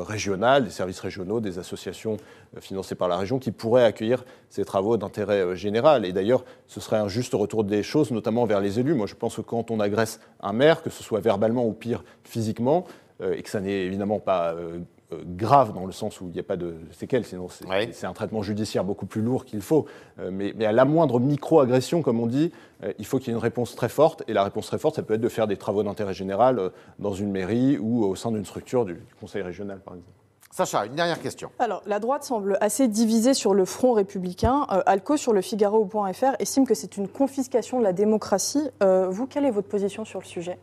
régionales, 0.08 0.64
des 0.64 0.70
services 0.72 1.02
régionaux, 1.02 1.42
des 1.42 1.60
associations 1.60 2.18
financées 2.60 2.96
par 2.96 3.10
la 3.10 3.18
région 3.18 3.38
qui 3.38 3.52
pourraient 3.52 3.84
accueillir 3.84 4.24
ces 4.50 4.64
travaux 4.64 4.96
d'intérêt 4.96 5.56
général. 5.58 5.89
Et 5.98 6.14
d'ailleurs, 6.14 6.44
ce 6.68 6.80
serait 6.80 6.98
un 6.98 7.08
juste 7.08 7.34
retour 7.34 7.64
des 7.64 7.84
choses, 7.84 8.12
notamment 8.12 8.46
vers 8.46 8.62
les 8.62 8.80
élus. 8.80 8.94
Moi, 8.94 9.08
je 9.08 9.16
pense 9.16 9.36
que 9.36 9.42
quand 9.42 9.72
on 9.72 9.80
agresse 9.80 10.20
un 10.42 10.54
maire, 10.54 10.82
que 10.82 10.90
ce 10.90 11.04
soit 11.04 11.20
verbalement 11.20 11.66
ou 11.66 11.74
pire 11.74 12.04
physiquement, 12.24 12.86
euh, 13.22 13.34
et 13.34 13.44
que 13.44 13.50
ça 13.50 13.60
n'est 13.60 13.86
évidemment 13.86 14.20
pas 14.20 14.54
euh, 14.54 14.80
euh, 15.12 15.22
grave 15.26 15.74
dans 15.74 15.86
le 15.86 15.92
sens 15.92 16.22
où 16.22 16.28
il 16.28 16.34
n'y 16.34 16.40
a 16.40 16.44
pas 16.44 16.56
de 16.56 16.76
séquelles, 16.92 17.26
sinon 17.26 17.48
c'est 17.50 18.06
un 18.06 18.14
traitement 18.14 18.44
judiciaire 18.44 18.84
beaucoup 18.84 19.06
plus 19.06 19.22
lourd 19.22 19.44
qu'il 19.44 19.62
faut. 19.62 19.86
mais, 20.32 20.54
à 20.64 20.72
la 20.72 20.86
moindre 20.86 21.20
micro-agression, 21.20 22.02
comme 22.02 22.20
on 22.20 22.28
dit, 22.28 22.52
il 22.98 23.06
faut 23.06 23.18
qu'il 23.18 23.28
y 23.28 23.32
ait 23.32 23.38
une 23.38 23.44
réponse 23.44 23.76
très 23.76 23.90
forte. 23.90 24.24
Et 24.28 24.34
la 24.34 24.44
réponse 24.44 24.68
très 24.68 24.78
forte, 24.78 24.96
ça 24.96 25.04
peut 25.04 25.16
être 25.16 25.22
de 25.22 25.30
faire 25.30 25.48
des 25.48 25.58
travaux 25.58 25.84
d'intérêt 25.84 26.14
général 26.14 26.72
dans 27.00 27.14
une 27.14 27.32
mairie 27.32 27.78
ou 27.78 28.06
au 28.06 28.16
sein 28.16 28.32
d'une 28.32 28.46
structure 28.46 28.86
du 28.86 28.98
conseil 29.20 29.42
régional, 29.42 29.80
par 29.80 29.96
exemple. 29.96 30.19
Sacha, 30.52 30.86
une 30.86 30.96
dernière 30.96 31.22
question. 31.22 31.52
Alors, 31.60 31.84
la 31.86 32.00
droite 32.00 32.24
semble 32.24 32.58
assez 32.60 32.88
divisée 32.88 33.34
sur 33.34 33.54
le 33.54 33.66
front 33.66 33.94
républicain. 33.94 34.66
Euh, 34.72 34.82
Alco, 34.88 35.16
sur 35.16 35.32
le 35.32 35.42
Figaro.fr, 35.42 36.36
estime 36.40 36.66
que 36.66 36.74
c'est 36.74 36.98
une 36.98 37.08
confiscation 37.08 37.80
de 37.80 37.84
la 37.84 37.94
démocratie. 37.94 38.70
Euh, 38.82 39.08
vous, 39.10 39.28
quelle 39.28 39.46
est 39.46 39.52
votre 39.52 39.68
position 39.68 40.06
sur 40.06 40.20
le 40.20 40.26
sujet? 40.26 40.58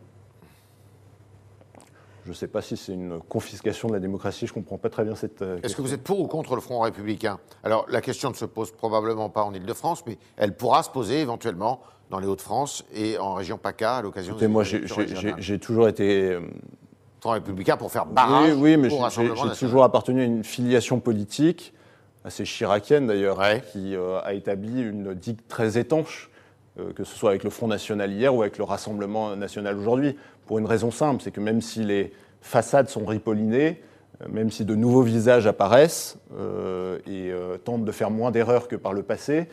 Je 2.25 2.31
ne 2.31 2.35
sais 2.35 2.47
pas 2.47 2.61
si 2.61 2.75
c'est 2.75 2.91
une 2.91 3.19
confiscation 3.29 3.87
de 3.87 3.93
la 3.93 4.01
démocratie, 4.01 4.45
je 4.45 4.51
ne 4.51 4.55
comprends 4.55 4.77
pas 4.77 4.89
très 4.89 5.05
bien 5.05 5.15
cette 5.15 5.39
question. 5.39 5.59
Est-ce 5.63 5.75
que 5.77 5.81
vous 5.81 5.93
êtes 5.93 6.03
pour 6.03 6.19
ou 6.19 6.27
contre 6.27 6.55
le 6.55 6.61
Front 6.61 6.81
républicain? 6.81 7.39
Alors, 7.63 7.85
la 7.87 8.01
question 8.01 8.29
ne 8.29 8.35
se 8.35 8.43
pose 8.43 8.71
probablement 8.71 9.29
pas 9.29 9.43
en 9.43 9.53
Ile-de-France, 9.53 10.03
mais 10.05 10.17
elle 10.35 10.53
pourra 10.53 10.83
se 10.83 10.89
poser 10.89 11.21
éventuellement 11.21 11.79
dans 12.09 12.19
les 12.19 12.27
Hauts-de-France 12.27 12.83
et 12.93 13.17
en 13.17 13.33
région 13.33 13.57
PACA 13.57 13.97
à 13.97 14.01
l'occasion 14.01 14.35
des 14.35 14.49
Moi, 14.49 14.63
j'ai 14.65 15.59
toujours 15.59 15.87
été 15.87 16.37
Front 17.19 17.31
républicain 17.31 17.77
pour 17.77 17.91
faire 17.91 18.05
barrage 18.05 18.53
Oui, 18.53 18.75
oui 18.75 18.77
mais 18.77 18.89
j'ai- 18.89 19.59
toujours 19.59 19.83
appartenu 19.83 20.21
à 20.21 20.25
une 20.25 20.43
filiation 20.43 20.99
politique, 20.99 21.73
assez 22.23 22.45
chiracienne 22.45 23.07
d'ailleurs, 23.07 23.39
Ouais. 23.39 23.63
qui 23.71 23.95
euh, 23.95 24.19
a 24.23 24.33
établi 24.33 24.81
une 24.81 25.13
digue 25.13 25.39
très 25.47 25.77
étanche, 25.77 26.29
euh, 26.79 26.93
que 26.93 27.03
ce 27.03 27.15
soit 27.15 27.31
avec 27.31 27.43
le 27.43 27.49
Front 27.49 27.67
National 27.67 28.11
hier 28.11 28.33
ou 28.35 28.41
avec 28.41 28.57
le 28.57 28.63
Rassemblement 28.63 29.35
National 29.35 29.77
aujourd'hui, 29.77 30.15
pour 30.45 30.59
une 30.59 30.65
raison 30.67 30.91
simple, 30.91 31.21
c'est 31.23 31.31
que 31.31 31.39
même 31.41 31.61
si 31.61 31.83
les 31.83 32.13
façades 32.41 32.87
sont 32.89 33.05
ripollinées, 33.05 33.81
euh, 34.21 34.25
même 34.29 34.51
si 34.51 34.63
de 34.63 34.75
nouveaux 34.75 35.01
visages 35.01 35.47
apparaissent 35.47 36.17
et 37.07 37.31
tentent 37.63 37.85
de 37.85 37.91
faire 37.91 38.11
moins 38.11 38.29
d'erreurs 38.31 38.67
que 38.67 38.75
par 38.75 38.93
le 38.93 39.01
passé, 39.03 39.47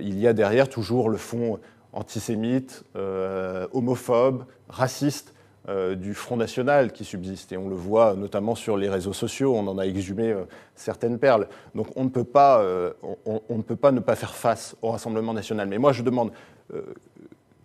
il 0.00 0.18
y 0.18 0.26
a 0.28 0.32
derrière 0.32 0.68
toujours 0.68 1.08
le 1.10 1.16
fond 1.16 1.58
antisémite, 1.92 2.84
homophobe, 3.72 4.44
raciste 4.68 5.34
euh, 5.68 5.96
du 5.96 6.14
Front 6.14 6.38
National 6.38 6.92
qui 6.92 7.04
subsiste. 7.04 7.52
Et 7.52 7.58
on 7.58 7.68
le 7.68 7.74
voit 7.74 8.14
notamment 8.14 8.54
sur 8.54 8.78
les 8.78 8.88
réseaux 8.88 9.12
sociaux, 9.12 9.54
on 9.54 9.66
en 9.66 9.76
a 9.76 9.82
exhumé 9.82 10.32
euh, 10.32 10.44
certaines 10.74 11.18
perles. 11.18 11.46
Donc 11.74 11.88
on 11.94 12.04
ne, 12.04 12.08
peut 12.08 12.24
pas, 12.24 12.60
euh, 12.62 12.94
on, 13.26 13.42
on 13.50 13.58
ne 13.58 13.62
peut 13.62 13.76
pas 13.76 13.92
ne 13.92 14.00
pas 14.00 14.14
faire 14.14 14.34
face 14.34 14.76
au 14.80 14.90
Rassemblement 14.90 15.34
National. 15.34 15.68
Mais 15.68 15.76
moi 15.76 15.92
je 15.92 16.02
demande 16.02 16.32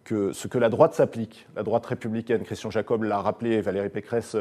que 0.04 0.34
ce 0.34 0.50
que 0.50 0.58
la 0.58 0.68
droite 0.68 0.94
s'applique, 0.94 1.48
la 1.56 1.64
droite 1.64 1.86
républicaine, 1.86 2.44
Christian 2.44 2.72
Jacob 2.72 3.04
l'a 3.04 3.22
rappelé, 3.22 3.62
Valérie 3.62 3.90
Pécresse 3.90 4.36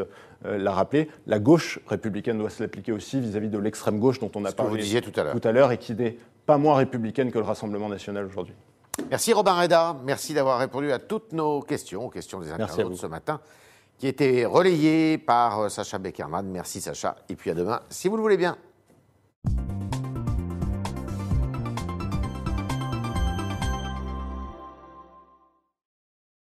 l'a 0.44 0.72
rappelé, 0.72 1.09
la 1.27 1.38
gauche 1.38 1.79
républicaine 1.87 2.38
doit 2.38 2.51
se 2.51 2.62
l'appliquer 2.62 2.90
aussi 2.90 3.20
vis-à-vis 3.20 3.48
de 3.48 3.59
l'extrême 3.59 3.98
gauche 3.98 4.18
dont 4.18 4.31
on 4.35 4.44
a 4.44 4.51
Ce 4.51 4.55
que 4.55 4.62
vous 4.62 4.68
parlé 4.68 4.83
disiez 4.83 5.01
tout 5.01 5.18
à 5.18 5.25
l'heure. 5.25 5.40
tout 5.40 5.48
à 5.48 5.53
l'heure 5.53 5.72
et 5.72 5.79
qui 5.79 5.94
n'est 5.94 6.16
pas 6.46 6.59
moins 6.59 6.77
républicaine 6.77 7.31
que 7.31 7.38
le 7.38 7.44
Rassemblement 7.44 7.88
National 7.88 8.25
aujourd'hui. 8.27 8.55
Merci 9.10 9.32
Robin 9.32 9.54
Reda, 9.54 9.96
merci 10.04 10.34
d'avoir 10.34 10.58
répondu 10.58 10.90
à 10.92 10.98
toutes 10.98 11.32
nos 11.32 11.60
questions, 11.60 12.06
aux 12.06 12.10
questions 12.10 12.40
des 12.40 12.50
internautes 12.50 12.96
ce 12.96 13.06
matin, 13.06 13.40
qui 13.98 14.06
étaient 14.06 14.44
relayées 14.44 15.18
par 15.18 15.60
euh, 15.60 15.68
Sacha 15.68 15.98
Beckerman. 15.98 16.46
Merci 16.46 16.80
Sacha, 16.80 17.16
et 17.28 17.36
puis 17.36 17.50
à 17.50 17.54
demain, 17.54 17.80
si 17.88 18.08
vous 18.08 18.16
le 18.16 18.22
voulez 18.22 18.36
bien. 18.36 18.56